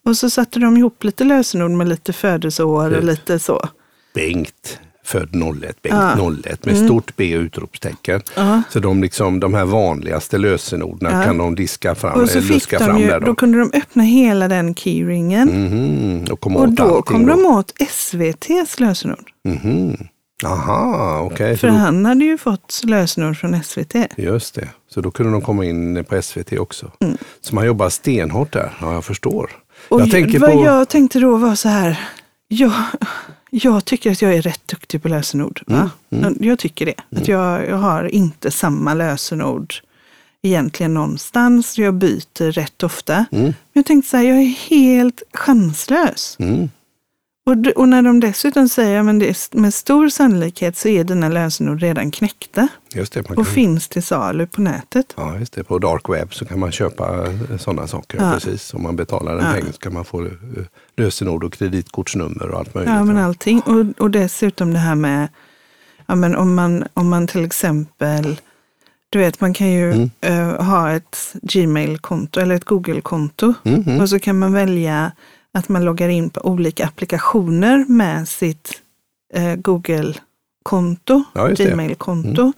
Och 0.04 0.16
så 0.16 0.30
satte 0.30 0.58
de 0.58 0.76
ihop 0.76 1.04
lite 1.04 1.24
lösenord 1.24 1.70
med 1.70 1.88
lite 1.88 2.12
födelseår 2.12 2.90
och 2.96 3.04
lite 3.04 3.38
så. 3.38 3.68
Bengt, 4.14 4.78
född 5.04 5.28
01, 5.62 5.82
Bengt 5.82 5.94
Ja. 6.18 6.32
01 6.46 6.66
med 6.66 6.76
stort 6.84 7.16
B 7.16 7.37
och 7.37 7.42
utropstecken. 7.42 8.20
Ja. 8.37 8.62
Så 8.70 8.78
de, 8.80 9.02
liksom, 9.02 9.40
de 9.40 9.54
här 9.54 9.64
vanligaste 9.64 10.38
lösenorden 10.38 11.12
Ja. 11.18 11.25
kan 11.25 11.38
de 11.38 11.54
diska 11.54 11.94
fram, 11.94 12.20
Och 12.20 12.28
så 12.28 12.38
eller 12.38 12.49
fick 12.49 12.70
de 12.70 12.76
fram 12.78 12.99
ju, 12.99 13.06
där. 13.06 13.20
då 13.20 13.26
Då. 13.26 13.34
kunde 13.34 13.58
de 13.58 13.70
öppna 13.75 14.02
hela 14.02 14.49
den 14.49 14.75
keyringen. 14.75 15.49
Mhm, 15.49 16.25
och 16.32 16.46
och 16.56 16.68
då 16.73 17.02
kom 17.02 17.26
de 17.26 17.46
åt 17.46 17.73
SVTs 17.78 18.80
lösenord. 18.80 19.30
Mhm. 19.49 19.96
Aha, 20.44 21.20
okej. 21.32 21.56
För 21.56 21.68
då- 21.68 21.75
han 21.75 22.04
hade 22.06 22.25
ju 22.25 22.38
fått 22.38 22.80
lösenord 22.84 23.37
från 23.37 23.54
SVT. 23.54 23.94
Just 24.16 24.54
det. 24.54 24.68
Så 24.90 25.00
då 25.00 25.11
kunde 25.11 25.32
de 25.32 25.40
komma 25.40 25.64
in 25.64 26.04
på 26.04 26.23
SVT 26.23 26.58
också. 26.58 26.90
Så 27.40 27.54
man 27.54 27.66
jobbar 27.66 27.88
stenhårt 27.88 28.52
där, 28.52 28.71
ja 28.80 28.93
jag 28.93 29.04
förstår. 29.04 29.50
Mm. 29.50 29.60
Och 29.88 30.00
jag 30.00 30.10
tänker 30.10 30.38
vad 30.38 30.52
på... 30.52 30.64
jag 30.64 30.88
tänkte 30.88 31.19
då 31.19 31.36
var 31.36 31.54
så 31.54 31.69
här, 31.69 32.00
jag, 32.49 32.73
jag 33.62 33.84
tycker 33.84 34.10
att 34.10 34.23
jag 34.23 34.34
är 34.34 34.43
rätt 34.43 34.69
duktig 34.69 35.02
på 35.02 35.08
lösenord. 35.08 35.62
Va? 35.67 35.90
Mm, 36.10 36.36
Jag 36.40 36.58
tycker 36.58 36.86
det. 36.86 36.95
Att 37.17 37.28
jag, 37.28 37.69
jag 37.69 37.76
har 37.76 38.04
inte 38.04 38.50
samma 38.50 38.95
lösenord 38.95 39.75
egentligen 40.43 40.95
någonstans. 40.95 41.78
Jag 41.78 41.95
byter 41.95 42.52
rätt 42.52 42.82
ofta. 42.82 43.14
Mm. 43.32 43.45
Men 43.45 43.54
jag 43.73 43.86
tänkte 43.86 44.10
så 44.10 44.17
här, 44.17 44.25
jag 44.25 44.38
är 44.38 44.54
helt 44.71 45.23
chanslös. 45.32 46.36
Mm. 46.38 46.71
Och, 47.47 47.57
och 47.76 47.89
när 47.89 48.02
de 48.02 48.21
dessutom 48.21 48.69
säger 48.69 49.00
att 49.00 49.21
det 49.21 49.28
är, 49.28 49.57
med 49.61 49.75
stor 49.75 50.09
sannolikhet 50.09 50.76
så 50.76 50.89
är 50.89 51.04
dina 51.04 51.28
lösenord 51.28 51.80
redan 51.80 52.11
knäckta 52.11 52.69
Just 52.95 53.13
det, 53.13 53.30
och 53.30 53.47
finns 53.47 53.89
till 53.89 54.02
salu 54.02 54.47
på 54.47 54.61
nätet. 54.61 55.15
Ja, 55.17 55.39
just 55.39 55.52
det. 55.52 55.65
På 55.65 55.78
dark 55.78 56.09
web 56.09 56.35
så 56.35 56.45
kan 56.45 56.59
man 56.59 56.73
köpa 56.73 57.26
sådana 57.59 57.87
saker. 57.87 58.19
Ja. 58.21 58.33
Precis. 58.33 58.75
Om 58.75 58.83
man 58.83 58.97
betalar 58.97 59.37
en 59.39 59.45
Ja. 59.45 59.52
peng 59.52 59.73
så 59.73 59.78
kan 59.78 59.95
man 59.95 60.04
få 60.04 60.25
eh, 60.25 60.30
lösenord 60.97 61.45
och 61.45 61.52
kreditkortsnummer 61.52 62.49
och 62.50 62.59
allt 62.59 62.75
möjligt. 62.75 62.93
Ja, 62.95 63.04
men 63.04 63.17
allting. 63.17 63.61
Och, 63.61 64.00
och 64.02 64.11
dessutom 64.11 64.73
det 64.73 64.78
här 64.78 64.95
med, 64.95 65.28
ja, 66.07 66.15
men 66.15 66.37
om, 66.37 66.54
man, 66.54 66.85
om 66.95 67.09
man 67.09 67.26
till 67.26 67.45
exempel, 67.45 68.41
du 69.11 69.19
vet 69.19 69.41
man 69.41 69.54
kan 69.54 69.71
ju 69.71 69.93
Mm. 69.93 70.11
eh, 70.21 70.65
ha 70.65 70.91
ett 70.93 71.35
Gmail-konto 71.43 72.41
eller 72.41 72.54
ett 72.54 72.65
Google-konto. 72.65 73.54
Mhm. 73.63 74.00
Och 74.00 74.09
så 74.09 74.19
kan 74.19 74.39
man 74.39 74.52
välja 74.52 75.13
att 75.54 75.69
man 75.69 75.84
loggar 75.84 76.08
in 76.08 76.30
på 76.30 76.40
olika 76.40 76.86
applikationer 76.86 77.84
med 77.88 78.28
sitt 78.28 78.80
eh, 79.34 79.54
Google-konto, 79.54 81.23
Ja, 81.32 81.49
det. 81.49 81.60
Mm. 81.60 81.73
Gmail-konto. 81.73 82.52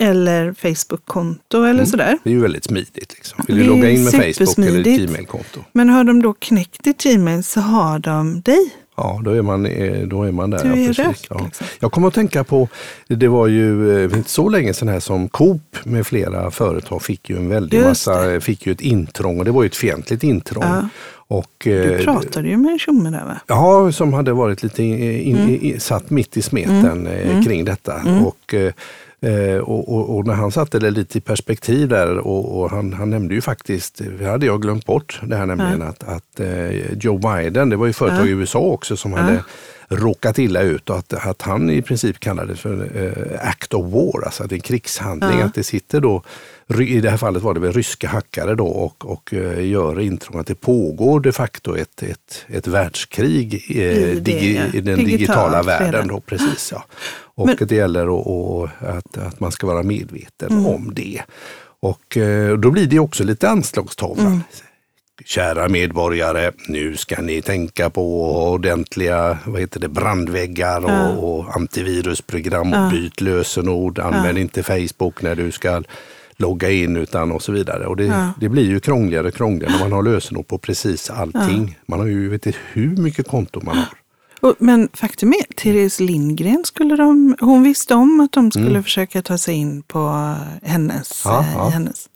Eller 0.00 0.52
Facebook-konto 0.52 1.64
eller 1.64 1.84
sådär. 1.84 2.18
Det 2.24 2.30
är 2.30 2.34
ju 2.34 2.40
väldigt 2.40 2.64
smidigt. 2.64 3.14
Liksom. 3.14 3.44
Vill 3.46 3.56
du 3.56 3.64
logga 3.64 3.90
in 3.90 4.04
med 4.04 4.12
Facebook 4.12 4.58
eller. 4.58 5.06
Gmail-konto? 5.06 5.64
Men 5.72 5.88
har 5.88 6.04
de 6.04 6.22
då 6.22 6.32
knäckt 6.32 6.84
ditt 6.84 7.02
Gmail 7.02 7.44
så 7.44 7.60
har 7.60 7.98
de 7.98 8.40
dig. 8.40 8.70
Ja, 8.96 9.20
då 9.24 9.30
är 9.30 9.42
man, 9.42 9.66
eh, 9.66 10.08
då 10.08 10.22
är 10.22 10.32
man 10.32 10.50
där. 10.50 10.64
Du 10.64 10.68
ja, 10.68 10.76
är 10.76 10.86
precis. 10.86 11.06
rökt, 11.06 11.26
ja. 11.30 11.40
liksom. 11.44 11.66
Jag 11.80 11.92
kommer 11.92 12.08
att 12.08 12.14
tänka 12.14 12.44
på, 12.44 12.68
det 13.08 13.28
var 13.28 13.46
ju 13.46 13.96
eh, 14.04 14.18
inte 14.18 14.30
så 14.30 14.48
länge 14.48 14.74
sedan 14.74 14.88
här 14.88 15.00
som 15.00 15.28
Coop 15.28 15.76
med 15.84 16.06
flera 16.06 16.50
företag 16.50 17.02
fick 17.02 17.30
ju 17.30 17.36
en 17.36 17.48
väldig 17.48 17.76
Just 17.76 17.88
massa, 17.88 18.40
fick 18.40 18.66
ju 18.66 18.72
ett 18.72 18.80
intrång 18.80 19.38
och 19.38 19.44
det 19.44 19.50
var 19.50 19.62
ju 19.62 19.66
ett 19.66 19.76
fientligt 19.76 20.22
intrång. 20.22 20.64
Ja. 20.64 20.88
Och, 21.30 21.50
Du 21.64 21.94
eh, 21.94 22.04
pratade 22.04 22.48
ju 22.48 22.56
med 22.56 22.72
en 22.72 22.78
tjomme 22.78 23.10
där 23.10 23.24
va? 23.24 23.36
Ja, 23.46 23.92
som 23.92 24.12
hade 24.12 24.32
varit 24.32 24.62
lite 24.62 24.82
in, 24.82 25.36
Mm. 25.36 25.48
i- 25.50 25.80
satt 25.80 26.10
mitt 26.10 26.36
i 26.36 26.42
smeten 26.42 27.06
eh, 27.06 27.42
kring 27.44 27.64
detta. 27.64 27.94
Och, 28.24 28.54
eh, 28.54 29.58
och, 29.58 29.94
och, 29.94 30.16
och 30.16 30.26
när 30.26 30.34
han 30.34 30.50
satte 30.52 30.78
det 30.78 30.90
lite 30.90 31.18
i 31.18 31.20
perspektiv 31.20 31.88
där 31.88 32.18
och, 32.18 32.70
han, 32.70 32.92
han 32.92 33.10
nämnde 33.10 33.34
ju 33.34 33.40
faktiskt, 33.40 34.00
det 34.18 34.24
hade 34.26 34.46
jag 34.46 34.62
glömt 34.62 34.86
bort, 34.86 35.20
det 35.26 35.36
här 35.36 35.46
nämligen 35.46 35.82
att, 35.82 36.04
att 36.08 36.40
eh, 36.40 36.92
Joe 37.00 37.18
Biden, 37.18 37.68
det 37.68 37.76
var 37.76 37.86
ju 37.86 37.92
företag 37.92 38.26
i 38.28 38.30
USA 38.30 38.58
också 38.58 38.96
som 38.96 39.12
hade 39.12 39.44
råkat 39.88 40.38
illa 40.38 40.60
ut 40.62 40.90
och 40.90 40.98
att, 40.98 41.12
att 41.12 41.42
han 41.42 41.70
i 41.70 41.82
princip 41.82 42.20
kallade 42.20 42.52
det 42.52 42.56
för 42.56 42.90
eh, 42.94 43.48
act 43.48 43.74
of 43.74 43.92
war, 43.92 44.24
alltså 44.24 44.42
att 44.42 44.48
det 44.48 44.54
är 44.54 44.56
en 44.56 44.60
krigshandling. 44.60 45.38
Ja. 45.38 45.44
Att 45.44 45.54
det 45.54 45.64
sitter 45.64 46.00
då, 46.00 46.22
i 46.78 47.00
det 47.00 47.10
här 47.10 47.16
fallet 47.16 47.42
var 47.42 47.54
det 47.54 47.60
väl 47.60 47.72
ryska 47.72 48.08
hackare 48.08 48.54
då 48.54 48.66
och, 48.66 49.10
och 49.10 49.34
eh, 49.34 49.66
gör 49.66 50.00
intrång. 50.00 50.40
Att 50.40 50.46
det 50.46 50.54
pågår 50.54 51.20
de 51.20 51.32
facto 51.32 51.76
ett, 51.76 52.02
ett, 52.02 52.44
ett 52.48 52.66
världskrig 52.66 53.54
eh, 53.70 53.76
I 53.76 54.14
det, 54.14 54.20
digi, 54.20 54.56
ja. 54.56 54.78
i 54.78 54.80
den 54.80 54.96
Digitalt 54.98 55.06
digitala 55.18 55.62
världen. 55.62 56.08
Då, 56.08 56.20
precis, 56.20 56.68
ja. 56.72 56.84
Och 57.34 57.46
Men- 57.46 57.56
det 57.60 57.74
gäller 57.74 58.20
att, 58.20 58.26
att, 58.82 58.96
att, 58.96 59.18
att 59.26 59.40
man 59.40 59.52
ska 59.52 59.66
vara 59.66 59.82
medveten 59.82 60.50
Mm. 60.52 60.66
om 60.66 60.94
det. 60.94 61.22
Och 61.80 62.16
eh, 62.16 62.58
då 62.58 62.70
blir 62.70 62.86
det 62.86 62.98
också 62.98 63.24
lite 63.24 63.48
anslagstavlan. 63.48 64.26
Mm. 64.26 64.40
Kära 65.28 65.68
medborgare, 65.68 66.52
nu 66.68 66.96
ska 66.96 67.22
ni 67.22 67.42
tänka 67.42 67.90
på 67.90 68.32
ordentliga 68.52 69.38
vad 69.46 69.60
heter 69.60 69.80
det, 69.80 69.88
brandväggar 69.88 70.84
och, 70.84 70.90
Ja. 70.90 71.08
och 71.08 71.56
antivirusprogram 71.56 72.72
och 72.72 72.90
byt 72.90 73.20
lösenord. 73.20 73.98
Använd 73.98 74.38
inte 74.38 74.62
Facebook 74.62 75.22
när 75.22 75.34
du 75.34 75.50
ska 75.52 75.82
logga 76.36 76.70
in 76.70 76.96
utan 76.96 77.32
och 77.32 77.42
så 77.42 77.52
vidare. 77.52 77.86
Och 77.86 77.96
det, 77.96 78.04
Ja. 78.04 78.32
det 78.40 78.48
blir 78.48 78.66
ju 78.66 78.80
krångligare 78.80 79.26
och 79.28 79.34
krångligare 79.34 79.72
när 79.72 79.80
man 79.80 79.92
har 79.92 80.02
lösenord 80.02 80.46
på 80.46 80.58
precis 80.58 81.10
allting. 81.10 81.78
Man 81.86 81.98
har 81.98 82.06
ju 82.06 82.28
vet 82.28 82.46
inte 82.46 82.58
hur 82.72 82.96
mycket 82.96 83.28
konto 83.28 83.60
man 83.64 83.76
har. 83.76 84.54
Men 84.58 84.88
faktum 84.92 85.32
är, 85.32 85.54
Therese 85.54 86.00
Lindgren 86.00 86.64
skulle 86.64 86.96
de, 86.96 87.36
hon 87.40 87.62
visste 87.62 87.94
om 87.94 88.20
att 88.20 88.32
de 88.32 88.50
skulle 88.50 88.82
försöka 88.82 89.22
ta 89.22 89.38
sig 89.38 89.54
in 89.54 89.82
på 89.82 90.34
hennes. 90.62 91.26
Mm. 91.26 91.36
Ja, 91.36 91.42
eh, 91.42 91.52
ja. 91.54 91.68
I 91.68 91.72
hennes. 91.72 92.08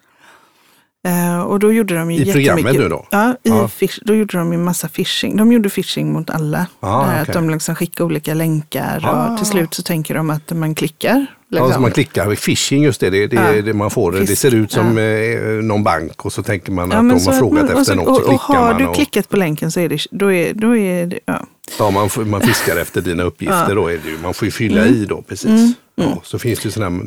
Eh, 1.08 1.40
och 1.42 1.58
då 1.58 1.72
gjorde 1.72 1.94
de 1.94 2.10
ju 2.10 2.22
I 2.24 2.32
programmet 2.32 2.74
nu 2.74 2.88
då? 2.88 3.06
Ja, 3.10 3.30
i 3.42 3.48
Ja. 3.48 3.68
Fish, 3.68 3.98
då 4.02 4.14
gjorde 4.14 4.38
de 4.38 4.52
ju 4.52 4.58
massa 4.58 4.88
phishing. 4.88 5.36
De 5.36 5.52
gjorde 5.52 5.68
phishing 5.70 6.12
mot 6.12 6.30
alla. 6.30 6.66
Ja, 6.80 6.88
det 6.88 6.94
här 6.94 7.22
okej. 7.22 7.30
Att 7.30 7.32
de 7.32 7.50
liksom 7.50 7.74
skickar 7.74 8.04
olika 8.04 8.34
länkar 8.34 9.00
Ah. 9.04 9.28
och 9.32 9.36
till 9.38 9.46
slut 9.46 9.74
så 9.74 9.82
tänker 9.82 10.14
de 10.14 10.30
att 10.30 10.50
man 10.52 10.74
klickar. 10.74 11.26
Ja, 11.48 11.58
liksom. 11.58 11.72
så 11.72 11.80
man 11.80 11.90
klickar, 11.90 12.34
phishing 12.34 12.82
just 12.82 13.00
det, 13.00 13.10
det, 13.10 13.26
det, 13.26 13.36
Ja. 13.56 13.62
det 13.62 13.72
man 13.74 13.90
får. 13.90 14.12
Det 14.12 14.26
Fisk, 14.26 14.42
ser 14.42 14.54
ut 14.54 14.72
som 14.72 14.98
ja. 14.98 15.04
eh, 15.04 15.40
någon 15.62 15.84
bank 15.84 16.24
och 16.24 16.32
så 16.32 16.42
tänker 16.42 16.72
man 16.72 16.90
Ja, 16.90 16.96
att 16.98 17.04
men 17.04 17.16
de 17.16 17.20
så 17.20 17.30
har 17.30 17.38
frågat 17.38 17.64
man- 17.64 17.72
och 17.74 17.80
efter 17.80 17.92
så- 17.94 18.00
något 18.00 18.06
så 18.06 18.12
och, 18.12 18.34
och 18.34 18.40
klickar 18.40 18.60
har 18.62 18.70
man. 18.72 18.78
du 18.82 18.86
och, 18.86 18.94
klickat 18.94 19.28
på 19.28 19.36
länken 19.36 19.72
så 19.72 19.80
är 19.80 19.88
det, 19.88 20.06
då 20.10 20.32
är, 20.32 20.54
då 20.54 20.76
är 20.76 21.06
det, 21.06 21.18
ja. 21.26 21.46
ja, 21.78 21.90
man, 21.90 22.08
man 22.30 22.40
fiskar 22.40 22.76
efter 22.76 23.00
dina 23.00 23.22
uppgifter 23.22 23.56
Ja. 23.58 23.64
Mm. 23.64 23.76
då. 23.76 23.88
Är 23.88 23.98
det 24.04 24.10
ju, 24.10 24.18
man 24.22 24.34
får 24.34 24.46
ju 24.46 24.52
fylla 24.52 24.86
i 24.86 25.04
då 25.04 25.22
precis. 25.22 25.72
Ja, 25.94 26.20
så 26.24 26.38
finns 26.38 26.58
det 26.58 26.64
ju 26.66 26.70
sådana 26.70 26.96
här, 26.98 27.04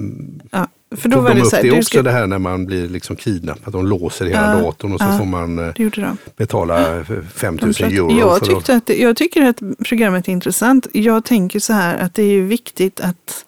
Ja, 0.51 0.67
för 0.95 1.09
då 1.09 1.15
Tog 1.15 1.23
var 1.23 1.29
de 1.29 1.35
det 1.35 1.41
upp 1.41 1.49
så 1.49 1.55
här, 1.55 1.63
det 1.63 1.71
också 1.71 1.83
ska, 1.83 2.01
det 2.01 2.11
här 2.11 2.27
när 2.27 2.39
man 2.39 2.65
blir 2.65 2.89
liksom 2.89 3.15
kidnappad? 3.15 3.73
De 3.73 3.85
låser 3.87 4.25
hela 4.25 4.53
Ja, 4.57 4.61
datorn 4.61 4.93
och 4.93 4.99
så 4.99 5.05
ja. 5.05 5.17
får 5.17 5.25
man 5.25 5.59
eh, 5.59 5.73
det 5.75 6.15
betala 6.37 7.03
5 7.33 7.55
000 7.61 7.73
De 7.73 7.83
euro. 7.83 8.07
pratade- 8.07 8.19
jag, 8.19 8.43
tyckte 8.43 8.75
att 8.75 8.85
det, 8.85 8.95
jag 9.01 9.15
tycker 9.17 9.41
att 9.41 9.59
programmet 9.85 10.27
är 10.27 10.31
intressant. 10.31 10.87
Jag 10.93 11.25
tänker 11.25 11.59
så 11.59 11.73
här 11.73 11.97
att 11.97 12.13
det 12.13 12.23
är 12.23 12.31
ju 12.31 12.45
viktigt 12.47 12.99
att, 12.99 13.45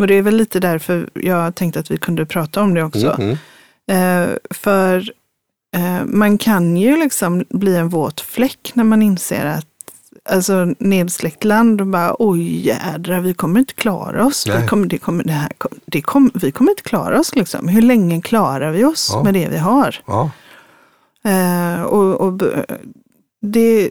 och 0.00 0.06
det 0.06 0.14
är 0.14 0.22
väl 0.22 0.36
lite 0.36 0.60
därför 0.60 1.10
jag 1.14 1.54
tänkte 1.54 1.80
att 1.80 1.90
vi 1.90 1.96
kunde 1.96 2.26
prata 2.26 2.62
om 2.62 2.74
det 2.74 2.82
också. 2.82 3.16
mm, 3.20 3.36
Eh, 3.90 4.28
för 4.50 4.98
eh, 5.76 6.04
man 6.04 6.38
kan 6.38 6.76
ju 6.76 6.96
liksom 6.96 7.44
bli 7.50 7.76
en 7.76 7.88
våt 7.88 8.20
fläck 8.20 8.70
när 8.74 8.84
man 8.84 9.02
inser 9.02 9.44
att 9.46 9.66
Alltså 10.30 10.74
nedsläckt 10.78 11.44
land 11.44 11.80
och 11.80 11.86
bara 11.86 12.16
oj 12.18 12.66
jädrar 12.66 13.20
vi 13.20 13.34
kommer 13.34 13.60
inte 13.60 13.74
klara 13.74 14.26
oss. 14.26 14.46
Nej. 14.46 14.62
Vi 14.62 14.68
kommer, 14.68 14.86
det 14.86 14.98
kommer, 14.98 15.24
det 15.24 15.32
här, 15.32 15.52
det 15.86 16.02
kom, 16.02 16.30
vi 16.34 16.50
kommer 16.52 16.70
inte 16.70 16.82
klara 16.82 17.20
oss 17.20 17.34
liksom. 17.36 17.68
Hur 17.68 17.82
länge 17.82 18.20
klarar 18.22 18.70
vi 18.70 18.84
oss 18.84 19.10
Ja. 19.12 19.22
med 19.22 19.34
det 19.34 19.48
vi 19.48 19.58
har? 19.58 19.96
ja. 20.06 20.30
Eh, 21.24 21.82
och, 21.82 22.20
och 22.20 22.40
det, 23.42 23.90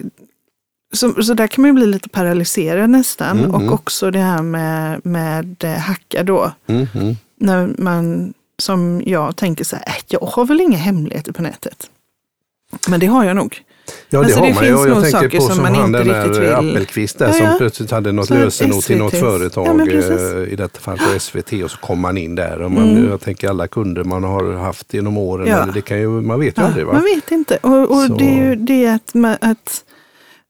så, 0.94 1.24
så 1.24 1.34
där 1.34 1.48
kan 1.48 1.62
man 1.62 1.70
ju 1.70 1.74
bli 1.74 1.86
lite 1.86 2.10
paralyserad 2.10 2.90
nästan. 2.90 3.40
Mm, 3.40 3.50
mm. 3.56 3.68
Och 3.68 3.74
också 3.74 4.12
det 4.12 4.20
här 4.20 4.42
med, 4.42 5.06
med 5.06 5.64
eh, 5.64 5.72
hacka 5.78 6.24
då. 6.24 6.52
Mm, 6.68 6.88
mm. 6.96 7.16
När 7.38 7.70
man, 7.78 8.34
som 8.58 9.02
jag 9.06 9.36
tänker 9.36 9.64
så 9.64 9.76
här, 9.76 9.86
"Äh, 9.88 9.94
jag 10.08 10.20
har 10.20 10.46
väl 10.46 10.62
inga 10.62 10.78
hemligheter 10.78 11.32
på 11.32 11.42
nätet. 11.42 11.90
Men 12.88 13.00
det 13.00 13.06
har 13.06 13.24
jag 13.24 13.36
nog. 13.36 13.62
Ja, 14.10 14.20
det 14.20 14.26
Alltså, 14.26 14.40
har 14.40 14.48
det 14.48 14.54
man. 14.54 14.64
finns 14.64 14.88
Jag, 14.88 14.90
jag 15.04 15.12
tänker 15.22 15.38
på 15.38 15.44
som 15.44 15.62
man 15.64 15.76
han 15.76 15.86
inte 15.86 15.98
den 16.00 16.08
där 16.08 16.40
vill. 16.40 16.54
Appelqvist 16.72 17.20
där 17.20 17.28
Ja, 17.28 17.34
som 17.34 17.46
ja. 17.46 17.56
plötsligt 17.58 17.92
hade 17.92 18.12
något 18.12 18.30
lösenord 18.30 18.84
till 18.84 18.98
något 18.98 19.16
företag, 19.20 19.88
Ja, 19.92 20.00
eh, 20.02 20.54
i 20.54 20.56
detta 20.56 20.80
fall 20.80 20.98
på 20.98 21.20
SVT, 21.20 21.64
och 21.64 21.72
så 21.72 21.78
kom 21.78 22.00
man 22.00 22.18
in 22.18 22.36
där. 22.36 22.62
Och 22.62 22.72
man, 22.72 22.90
Mm. 22.90 23.10
Jag 23.10 23.22
tänker 23.22 23.50
alla 23.50 23.68
kunder 23.68 24.04
man 24.04 24.24
har 24.24 24.54
haft 24.54 24.94
genom 24.94 25.18
åren, 25.18 25.48
Ja. 25.48 25.66
det 25.74 25.82
kan 25.82 26.00
ju, 26.00 26.08
man 26.10 26.40
vet 26.40 26.58
ju 26.58 26.62
Ja, 26.62 26.68
aldrig. 26.68 26.86
Va? 26.86 26.94
man 26.94 27.02
vet 27.04 27.32
inte. 27.32 27.58
Och, 27.58 27.92
och 27.92 28.18
det 28.18 28.40
är 28.40 28.46
ju 28.50 28.56
det 28.56 28.88
att, 28.88 29.12
ma- 29.14 29.38
att, 29.42 29.84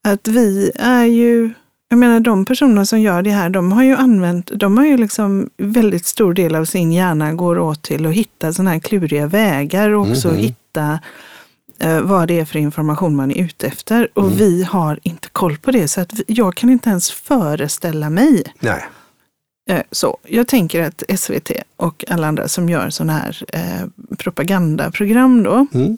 att 0.07 0.27
vi 0.27 0.71
är 0.75 1.05
ju, 1.05 1.49
jag 1.89 1.99
menar 1.99 2.19
de 2.19 2.45
personer 2.45 2.83
som 2.83 3.01
gör 3.01 3.21
det 3.21 3.29
här, 3.31 3.49
de 3.49 3.71
har 3.71 3.83
ju 3.83 3.95
använt, 3.95 4.51
de 4.55 4.77
har 4.77 4.85
ju 4.85 4.97
liksom 4.97 5.49
väldigt 5.57 6.05
stor 6.05 6.33
del 6.33 6.55
av 6.55 6.65
sin 6.65 6.91
hjärna 6.91 7.33
går 7.33 7.59
åt 7.59 7.81
till 7.81 8.05
att 8.05 8.13
hitta 8.13 8.53
sådana 8.53 8.71
här 8.71 8.79
kluriga 8.79 9.27
vägar 9.27 9.89
och 9.89 10.01
också 10.01 10.27
Mhm. 10.27 10.37
hitta 10.37 10.99
eh, 11.83 12.01
vad 12.01 12.27
det 12.27 12.39
är 12.39 12.45
för 12.45 12.59
information 12.59 13.15
man 13.15 13.31
är 13.31 13.37
ute 13.37 13.67
efter. 13.67 14.07
Och 14.13 14.23
Mm. 14.23 14.37
vi 14.37 14.63
har 14.63 14.99
inte 15.03 15.29
koll 15.29 15.57
på 15.57 15.71
det, 15.71 15.87
så 15.87 16.01
att 16.01 16.13
vi, 16.13 16.23
jag 16.27 16.55
kan 16.55 16.69
inte 16.69 16.89
ens 16.89 17.11
föreställa 17.11 18.09
mig 18.09 18.43
Nej. 18.59 18.85
Eh, 19.69 19.81
Så, 19.91 20.17
jag 20.23 20.47
tänker 20.47 20.83
att 20.83 21.03
SVT 21.19 21.51
och 21.75 22.05
alla 22.09 22.27
andra 22.27 22.47
som 22.47 22.69
gör 22.69 22.89
sådana 22.89 23.13
här 23.13 23.43
eh, 23.53 24.15
propagandaprogram 24.17 25.43
då, 25.43 25.67
Mm. 25.73 25.97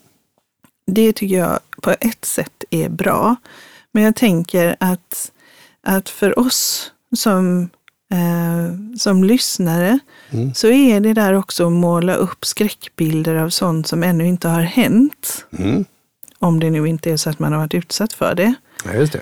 det 0.91 1.13
tycker 1.13 1.36
jag 1.38 1.60
på 1.82 1.91
ett 2.00 2.26
sätt 2.26 2.63
är 2.69 2.89
bra. 2.89 3.36
Men 3.91 4.04
jag 4.04 4.15
tänker 4.15 4.76
att, 4.80 5.32
att 5.84 6.10
för 6.10 6.39
oss 6.39 6.91
som, 7.15 7.69
eh, 8.15 8.97
som 8.97 9.23
lyssnare 9.23 9.99
Mm. 10.32 10.54
så 10.54 10.67
är 10.67 10.99
det 10.99 11.13
där 11.13 11.34
också 11.34 11.65
att 11.67 11.71
måla 11.71 12.15
upp 12.15 12.45
skräckbilder 12.45 13.36
av 13.36 13.49
sånt 13.49 13.88
som 13.88 14.04
ännu 14.04 14.28
inte 14.28 14.47
har 14.49 14.62
hänt. 14.62 15.45
Mm. 15.60 15.86
Om 16.39 16.60
det 16.60 16.69
nu 16.69 16.88
inte 16.88 17.12
är 17.12 17.17
så 17.17 17.30
att 17.30 17.39
man 17.39 17.51
har 17.51 17.60
varit 17.60 17.73
utsatt 17.73 18.13
för 18.13 18.36
det. 18.36 18.54
Ja, 18.86 18.93
just 18.93 19.13
det. 19.13 19.21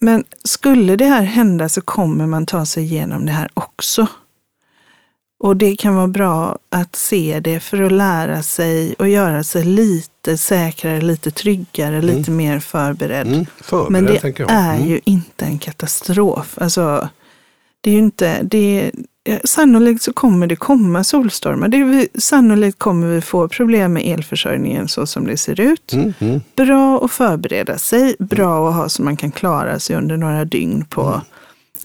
Men 0.00 0.24
skulle 0.44 0.96
det 0.96 1.04
här 1.04 1.22
hända 1.22 1.68
så 1.68 1.80
kommer 1.80 2.26
man 2.26 2.46
ta 2.46 2.66
sig 2.66 2.82
igenom 2.84 3.26
det 3.26 3.32
här 3.32 3.48
också. 3.54 4.06
Och 5.44 5.56
det 5.56 5.76
kan 5.76 5.94
vara 5.94 6.06
bra 6.08 6.58
att 6.70 6.96
se 6.96 7.40
det 7.40 7.60
för 7.60 7.82
att 7.82 7.92
lära 7.92 8.42
sig 8.42 8.94
och 8.98 9.08
göra 9.08 9.44
sig 9.44 9.64
lite 9.64 10.38
säkrare, 10.38 11.00
lite 11.00 11.30
tryggare, 11.30 12.02
lite 12.02 12.30
mer 12.30 12.58
förberedd. 12.58 13.26
Mm. 13.26 13.46
Förberedd, 13.62 13.92
Men 13.92 14.04
det 14.04 14.40
är 14.52 14.74
Mm. 14.76 14.88
ju 14.88 15.00
inte 15.04 15.44
en 15.44 15.58
katastrof. 15.58 16.58
Alltså, 16.60 17.08
det 17.84 17.90
är 17.90 17.98
inte, 17.98 18.42
det 18.42 18.90
är, 19.24 19.40
sannolikt 19.44 20.02
så 20.02 20.12
kommer 20.12 20.46
det 20.46 20.56
komma 20.56 21.04
solstormar. 21.04 21.68
Det 21.68 21.76
är, 21.76 21.84
vi- 21.84 22.08
sannolikt 22.20 22.78
kommer 22.78 23.06
vi 23.06 23.20
få 23.20 23.48
problem 23.48 23.92
med 23.92 24.06
elförsörjningen 24.06 24.88
så 24.88 25.06
som 25.06 25.26
det 25.26 25.36
ser 25.36 25.60
ut. 25.60 25.92
Mm. 25.92 26.14
Mm. 26.18 26.40
Bra 26.56 27.04
att 27.04 27.10
förbereda 27.10 27.78
sig, 27.78 28.16
bra 28.18 28.68
att 28.68 28.74
ha 28.74 28.88
så 28.88 29.02
man 29.02 29.16
kan 29.16 29.30
klara 29.30 29.78
sig 29.78 29.96
under 29.96 30.16
några 30.16 30.44
dygn 30.44 30.84
på 30.84 31.02
Mm. 31.02 31.20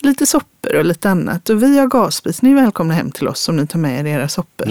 lite 0.01 0.25
soppor 0.25 0.75
och 0.75 0.85
lite 0.85 1.09
annat. 1.09 1.49
Och 1.49 1.63
vi 1.63 1.79
har 1.79 1.87
gasspis, 1.87 2.41
ni 2.41 2.51
är 2.51 2.55
välkomna 2.55 2.93
hem 2.93 3.11
till 3.11 3.27
oss 3.27 3.49
om 3.49 3.55
ni 3.57 3.67
tar 3.67 3.79
med 3.79 3.99
er 3.99 4.05
era 4.19 4.27
soppor. 4.27 4.67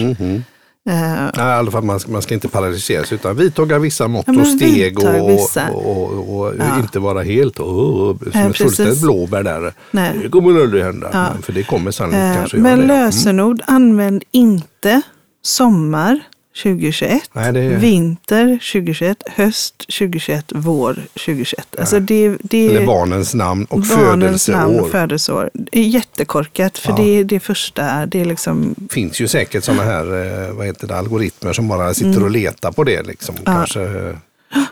Mm. 0.87 1.03
Mm. 1.03 1.25
Eh, 1.25 1.31
Nej, 1.37 1.45
I 1.45 1.59
alla 1.59 1.71
fall 1.71 1.83
man, 1.83 1.99
ska- 1.99 2.11
man 2.11 2.21
ska 2.21 2.33
inte 2.33 2.47
paralyseras 2.47 3.13
utan 3.13 3.35
vidtaga 3.35 3.79
vissa 3.79 4.07
mått 4.07 4.25
Ja, 4.27 4.41
och 4.41 4.47
steg 4.47 4.99
och, 4.99 5.05
och, 5.15 5.87
och, 5.87 6.39
och 6.39 6.53
Ja. 6.59 6.79
inte 6.79 6.99
vara 6.99 7.21
helt 7.23 7.59
oh, 7.59 8.17
som 8.17 8.31
Nej, 8.33 8.49
ett 8.49 8.57
fullständigt 8.57 9.01
blåbär 9.01 9.43
där. 9.43 9.73
nej. 9.91 10.19
Det 10.23 10.29
kommer 10.29 10.61
aldrig 10.61 10.83
hända. 10.83 11.09
Ja. 11.13 11.27
För 11.41 11.53
det 11.53 11.63
kommer 11.63 11.91
sannolikt 11.91 12.21
Eh, 12.23 12.35
kanske 12.35 12.57
men. 12.57 12.73
Mm. 12.73 12.87
lösenord, 12.87 13.61
använd 13.67 14.23
inte 14.31 15.01
sommar 15.41 16.19
2021, 16.63 17.29
Nej, 17.33 17.51
det 17.53 17.69
vinter 17.69 18.45
2021, 18.47 19.23
höst 19.27 19.77
2021, 19.77 20.45
vår 20.55 20.93
2021. 21.13 21.75
Alltså 21.79 21.99
det, 21.99 22.37
det 22.41 22.67
eller 22.67 22.85
barnens 22.85 23.33
namn 23.33 23.65
och 23.69 23.79
barnens 23.81 24.47
namn 24.49 24.61
födelseår. 24.73 24.81
och 24.85 24.91
födelseår. 24.91 25.49
Det 25.53 25.79
är 25.79 25.83
jättekorkat 25.83 26.77
för 26.77 26.89
Ja. 26.89 26.95
det 26.97 27.19
är 27.19 27.23
det 27.23 27.39
första. 27.39 28.05
Det 28.05 28.21
är 28.21 28.25
liksom, 28.25 28.75
finns 28.89 29.19
ju 29.21 29.27
säkert 29.27 29.63
sådana 29.63 29.83
här 29.83 30.03
eh, 30.47 30.51
vad 30.55 30.65
heter 30.65 30.87
det, 30.87 30.95
algoritmer 30.97 31.53
som 31.53 31.67
bara 31.67 31.93
sitter 31.93 32.23
och 32.23 32.31
letar 32.31 32.71
på 32.71 32.83
det. 32.83 33.03
Liksom. 33.03 33.35
Mm. 33.35 33.43
Ja. 33.45 33.53
Kanske 33.53 33.81
eh, 33.81 34.15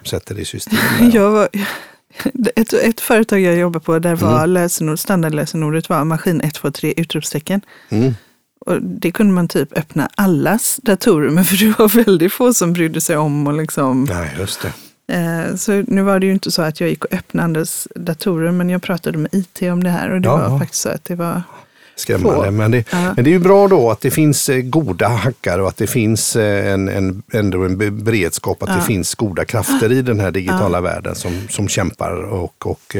sätter 0.04 0.36
det 0.36 0.41
i 0.41 0.45
system. 0.45 0.78
jag 1.13 1.32
var, 1.32 1.48
ett, 2.56 2.74
ett 2.74 3.02
företag 3.02 3.39
jag 3.39 3.56
jobbar 3.58 3.80
på 3.80 4.00
där 4.00 4.15
var 4.15 4.38
Mm. 4.38 4.50
lösenord, 4.50 5.00
standardlösenordet 5.00 5.89
var 5.89 6.04
maskin 6.04 6.41
123 6.41 6.93
utropstecken. 6.98 7.62
Mm. 7.89 8.13
Och 8.60 8.82
det 8.82 9.12
kunde 9.12 9.34
man 9.34 9.48
typ 9.48 9.78
öppna 9.78 10.10
allas 10.15 10.80
datorer 10.84 11.30
med 11.30 11.48
för 11.50 11.58
det 11.65 11.80
var 11.80 11.88
väldigt 12.06 12.34
få 12.34 12.54
som 12.54 12.74
brydde 12.74 13.02
sig 13.02 13.18
om 13.18 13.48
och 13.48 13.54
liksom 13.54 14.04
Nej, 14.10 14.36
just 14.39 14.62
det. 14.62 14.72
Eh, 15.15 15.56
Så 15.56 15.72
nu 15.88 16.02
var 16.02 16.20
det 16.20 16.26
ju 16.26 16.32
inte 16.32 16.52
så 16.52 16.62
att 16.62 16.80
jag 16.80 16.89
gick 16.89 17.06
och 17.06 17.13
öppnade 17.13 17.46
andras 17.46 17.88
datorer, 17.96 18.52
men 18.52 18.70
jag 18.70 18.82
pratade 18.82 19.18
med 19.18 19.34
IT 19.34 19.62
om 19.62 19.84
det 19.84 19.89
här 19.89 20.10
och 20.12 20.22
det 20.22 20.28
Ja. 20.28 20.50
var 20.50 20.60
faktiskt 20.60 20.82
så 20.82 20.89
att 20.89 21.06
det 21.06 21.15
var... 21.15 21.41
Skrämmande. 21.98 22.46
Få. 22.46 22.52
Men 22.52 22.72
det, 22.72 22.86
Ja. 22.91 23.13
men 23.15 23.24
det 23.24 23.30
är 23.30 23.34
ju 23.34 23.39
bra 23.39 23.68
då 23.68 23.91
att 23.91 24.02
det 24.02 24.12
finns 24.12 24.50
eh, 24.50 24.62
goda 24.62 25.08
hackare 25.08 25.62
och 25.62 25.68
att 25.68 25.78
det 25.78 25.88
finns 25.88 26.36
eh, 26.36 26.74
en, 26.74 26.89
en, 26.89 27.24
ändå 27.34 27.63
en 27.63 27.78
be- 27.78 27.91
beredskap 27.91 28.63
att 28.63 28.70
Ja. 28.70 28.76
det 28.76 28.82
finns 28.82 29.15
goda 29.15 29.46
krafter 29.46 29.91
i 29.91 30.02
den 30.02 30.20
här 30.20 30.32
digitala 30.32 30.82
världen 30.82 31.15
som, 31.15 31.48
som 31.50 31.68
kämpar 31.68 32.12
och, 32.24 32.65
och 32.68 32.96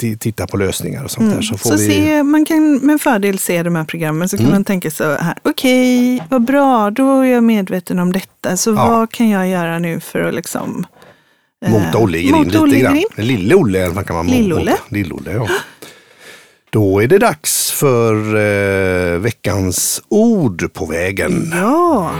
ti- 0.00 0.18
tittar 0.18 0.46
på 0.46 0.56
lösningar 0.56 1.04
och 1.04 1.10
sånt 1.10 1.34
där. 1.34 1.42
Så 1.42 1.56
får 1.58 1.70
Mm. 1.70 1.78
Så 1.78 1.84
vi... 1.88 1.94
se, 1.94 2.22
man 2.22 2.44
kan 2.44 2.76
med 2.76 3.00
fördel 3.00 3.38
se 3.38 3.62
de 3.62 3.76
här 3.76 3.84
programmen, 3.84 4.28
så 4.28 4.36
kan 4.36 4.46
Mm. 4.46 4.54
man 4.54 4.64
tänka 4.64 4.90
så 4.90 5.04
här, 5.14 5.34
okej, 5.42 6.22
vad 6.30 6.42
bra, 6.42 6.90
då 6.90 7.20
är 7.20 7.24
jag 7.24 7.44
medveten 7.44 7.98
om 7.98 8.12
detta, 8.12 8.56
så 8.56 8.70
Ja. 8.70 8.88
vad 8.88 9.10
kan 9.12 9.28
jag 9.28 9.48
göra 9.48 9.78
nu 9.78 10.00
för 10.00 10.20
att 10.22 10.34
liksom... 10.34 10.86
eh, 11.64 11.70
Mota 11.70 11.98
Olle 11.98 12.18
i 12.18 12.22
grind 12.28 12.52
lite 12.52 12.76
i 12.76 12.80
grann. 12.80 13.02
Lille 13.16 13.54
Olle 13.54 13.90
man 13.90 14.04
kan 14.04 14.16
man 14.16 14.26
Lill-Olle. 14.26 14.76
Lill-Olle, 14.88 15.32
ja. 15.32 15.48
Då 16.70 17.02
är 17.02 17.06
det 17.06 17.18
dags 17.18 17.70
för 17.70 18.14
eh, 18.36 19.18
veckans 19.18 20.02
ord 20.08 20.72
på 20.72 20.86
vägen. 20.86 21.52
Ja! 21.54 22.10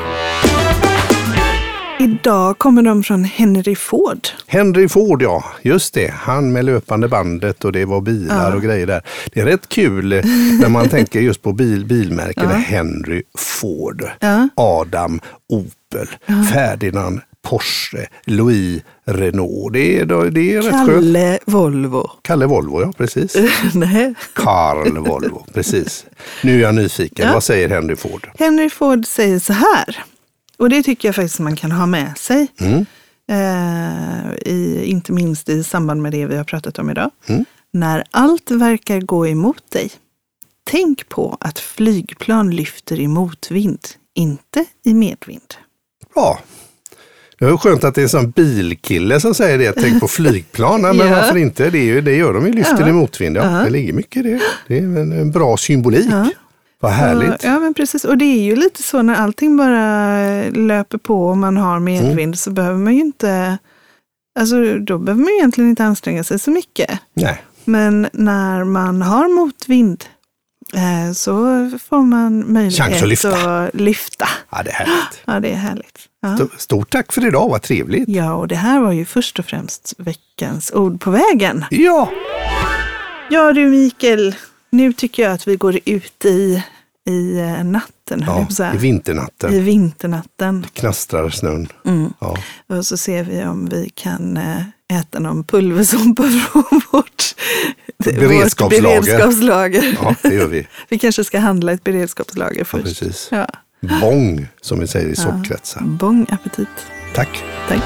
Idag 2.01 2.59
kommer 2.59 2.83
de 2.83 3.03
från 3.03 3.25
Henry 3.25 3.77
Ford. 3.77 4.29
Henry 4.47 4.89
Ford, 4.89 5.23
ja. 5.23 5.45
Just 5.63 5.95
det. 5.95 6.09
Han 6.15 6.53
med 6.53 6.65
löpande 6.65 7.09
bandet 7.09 7.65
och 7.65 7.73
det 7.73 7.85
var 7.85 8.01
bilar 8.01 8.51
Ja. 8.51 8.57
och 8.57 8.63
grejer 8.63 8.87
där. 8.87 9.03
Det 9.33 9.41
är 9.41 9.45
rätt 9.45 9.69
kul 9.69 10.09
när 10.61 10.69
man 10.69 10.89
tänker 10.89 11.21
just 11.21 11.43
på 11.43 11.53
bil, 11.53 11.85
bilmärkena. 11.85 12.53
Ja. 12.53 12.57
Henry 12.59 13.23
Ford, 13.39 14.05
Ja. 14.21 14.49
Adam 14.55 15.21
Opel, 15.49 16.09
Ferdinand 16.53 17.21
Porsche, 17.43 18.07
Louis 18.25 18.83
Renault. 19.05 19.73
Det 19.73 20.01
är, 20.01 20.31
det 20.31 20.55
är 20.55 20.63
rätt 20.63 20.73
skönt. 20.73 20.87
Kalle 20.89 21.39
Volvo. 21.45 22.11
Kalle 22.23 22.47
Volvo, 22.47 22.83
ja 22.83 22.93
precis. 22.97 23.37
Nej. 23.75 24.15
Karl 24.33 24.99
Volvo, 24.99 25.47
precis. 25.55 26.05
Nu 26.43 26.57
är 26.59 26.63
jag 26.63 26.75
nyfiken. 26.75 27.33
Vad 27.33 27.45
säger 27.45 27.69
Henry 27.69 27.97
Ford? 27.97 28.29
Henry 28.39 28.71
Ford 28.71 29.07
säger 29.07 29.39
så 29.39 29.53
här, 29.53 29.97
och 30.59 30.69
det 30.71 30.83
tycker 30.83 31.09
jag 31.09 31.15
faktiskt 31.15 31.39
man 31.39 31.57
kan 31.57 31.73
ha 31.73 31.87
med 31.87 32.19
sig. 32.19 32.47
Mm. 32.61 32.87
Eh, 33.31 34.33
i, 34.47 34.85
inte 34.85 35.13
minst 35.13 35.49
i 35.49 35.65
samband 35.65 36.03
med 36.03 36.13
det 36.13 36.27
vi 36.27 36.37
har 36.37 36.45
pratat 36.45 36.79
om 36.79 36.91
idag. 36.91 37.11
Mm. 37.27 37.45
När 37.73 38.05
allt 38.11 38.51
verkar 38.51 39.01
gå 39.01 39.27
emot 39.27 39.71
dig, 39.71 39.91
tänk 40.65 41.09
på 41.09 41.37
att 41.41 41.59
flygplan 41.59 42.51
lyfter 42.51 43.01
i 43.01 43.09
motvind, 43.09 43.79
inte 44.15 44.65
i 44.85 44.95
medvind. 44.95 45.55
Bra. 46.15 46.39
Det 47.39 47.45
är 47.45 47.57
skönt 47.57 47.85
att 47.85 47.95
det 47.95 48.01
är 48.01 48.03
en 48.03 48.09
sån 48.09 48.31
bilkille 48.31 49.21
som 49.21 49.35
säger 49.35 49.59
det. 49.59 49.73
Tänk 49.73 50.01
på 50.01 50.09
flygplan. 50.09 50.83
Nej, 50.83 50.95
men 50.95 51.09
Ja. 51.09 51.15
varför 51.17 51.37
inte? 51.37 51.71
Det, 51.71 51.79
är 51.79 51.85
ju, 51.85 52.01
det 52.01 52.17
gör 52.17 52.35
de 52.35 52.47
ju 52.47 52.53
lyfter 52.53 52.81
Ja. 52.81 52.89
i 52.89 52.93
motvind. 52.93 53.37
Ja, 53.37 53.59
Ja. 53.59 53.65
Det 53.65 53.71
ligger 53.71 53.93
mycket 53.93 54.27
i 54.27 54.29
det. 54.31 54.41
Det 54.67 54.79
är 54.79 54.83
en, 54.83 55.13
en 55.13 55.31
bra 55.31 55.57
symbolik. 55.57 56.07
Ja. 56.11 56.27
Vad 56.81 56.93
härligt. 56.93 57.31
Och, 57.31 57.45
ja, 57.45 57.59
men 57.59 57.75
precis. 57.75 58.05
Och 58.05 58.19
det 58.19 58.25
är 58.25 58.43
ju 58.43 58.57
lite 58.57 58.83
så 58.83 59.03
när 59.03 59.15
allting 59.15 59.57
bara 59.57 60.17
löper 60.51 60.99
på 60.99 61.27
och 61.29 61.37
man 61.39 61.57
har 61.57 61.79
medvind 61.81 62.13
Mm. 62.19 62.35
så 62.35 62.51
behöver 62.51 62.79
man 62.79 62.95
ju 62.95 63.01
inte, 63.01 63.59
alltså 64.39 64.75
då 64.79 64.99
behöver 64.99 65.23
man 65.25 65.33
egentligen 65.39 65.71
inte 65.71 65.85
anstränga 65.85 66.25
sig 66.25 66.39
så 66.39 66.51
mycket. 66.51 67.01
Nej. 67.15 67.43
Men 67.65 68.09
när 68.13 68.65
man 68.65 69.03
har 69.03 69.29
motvind 69.29 70.05
eh, 70.75 71.13
så 71.13 71.35
får 71.89 72.03
man 72.03 72.53
möjlighet 72.53 72.77
Chans 72.91 73.03
att 73.03 73.09
lyfta. 73.09 73.29
att 73.65 73.75
lyfta. 73.75 74.29
Ja, 74.51 74.63
det 74.63 74.71
är 74.71 74.75
härligt. 74.75 75.21
Ja, 75.25 75.41
det 75.41 75.51
är 75.51 75.57
härligt. 75.57 75.99
Ja. 76.23 76.35
St- 76.35 76.59
Stort 76.59 76.91
tack 76.91 77.13
för 77.13 77.27
idag, 77.27 77.49
vad 77.49 77.63
trevligt. 77.63 78.09
ja, 78.09 78.35
och 78.35 78.49
det 78.49 78.57
här 78.57 78.81
var 78.81 78.93
ju 78.93 79.05
först 79.05 79.39
och 79.39 79.45
främst 79.45 79.95
veckans 79.99 80.73
ord 80.75 81.01
på 81.01 81.11
vägen. 81.11 81.65
Ja, 81.71 82.11
Ja 83.31 83.53
du 83.53 83.69
Mikael, 83.69 84.35
nu 84.71 84.93
tycker 84.93 85.23
jag 85.23 85.33
att 85.33 85.49
vi 85.49 85.57
går 85.57 85.79
ut 85.85 86.25
i, 86.25 86.63
i 87.09 87.39
eh, 87.39 87.65
natten, 87.65 88.25
ja 88.27 88.49
säga. 88.51 88.75
i 88.75 88.77
vinternatten 88.77 89.53
i 89.55 89.61
vinternatten. 89.61 90.67
knastrar 90.73 91.31
snön. 91.31 91.69
Mm. 91.87 92.13
Ja. 92.19 92.37
Och 92.67 92.87
så 92.87 92.97
ser 92.97 93.25
vi 93.25 93.45
om 93.45 93.69
vi 93.69 93.91
kan 93.95 94.37
eh, 94.37 94.63
äta 94.99 95.19
någon 95.19 95.45
pulversoppa 95.45 96.23
från 96.53 96.81
vårt 96.93 97.35
Beredskapslager. 98.05 98.97
Vårt 98.97 99.05
beredskapslager. 99.05 99.99
ja, 100.03 100.15
det 100.23 100.35
gör 100.35 100.47
vi. 100.47 100.67
Vi 100.89 100.99
kanske 100.99 101.25
ska 101.25 101.39
handla 101.39 101.73
ett 101.73 101.85
beredskapslager 101.85 102.59
Ja, 102.59 102.65
först. 102.65 102.85
precis. 102.85 103.29
Ja. 103.31 103.47
Bång, 104.01 104.47
som 104.61 104.81
vi 104.81 104.87
säger 104.87 105.09
i 105.09 105.17
soppkretsar. 105.17 105.81
Bon 105.81 106.27
appetit. 106.31 106.69
Tack. 107.15 107.45
Tack. 107.69 107.83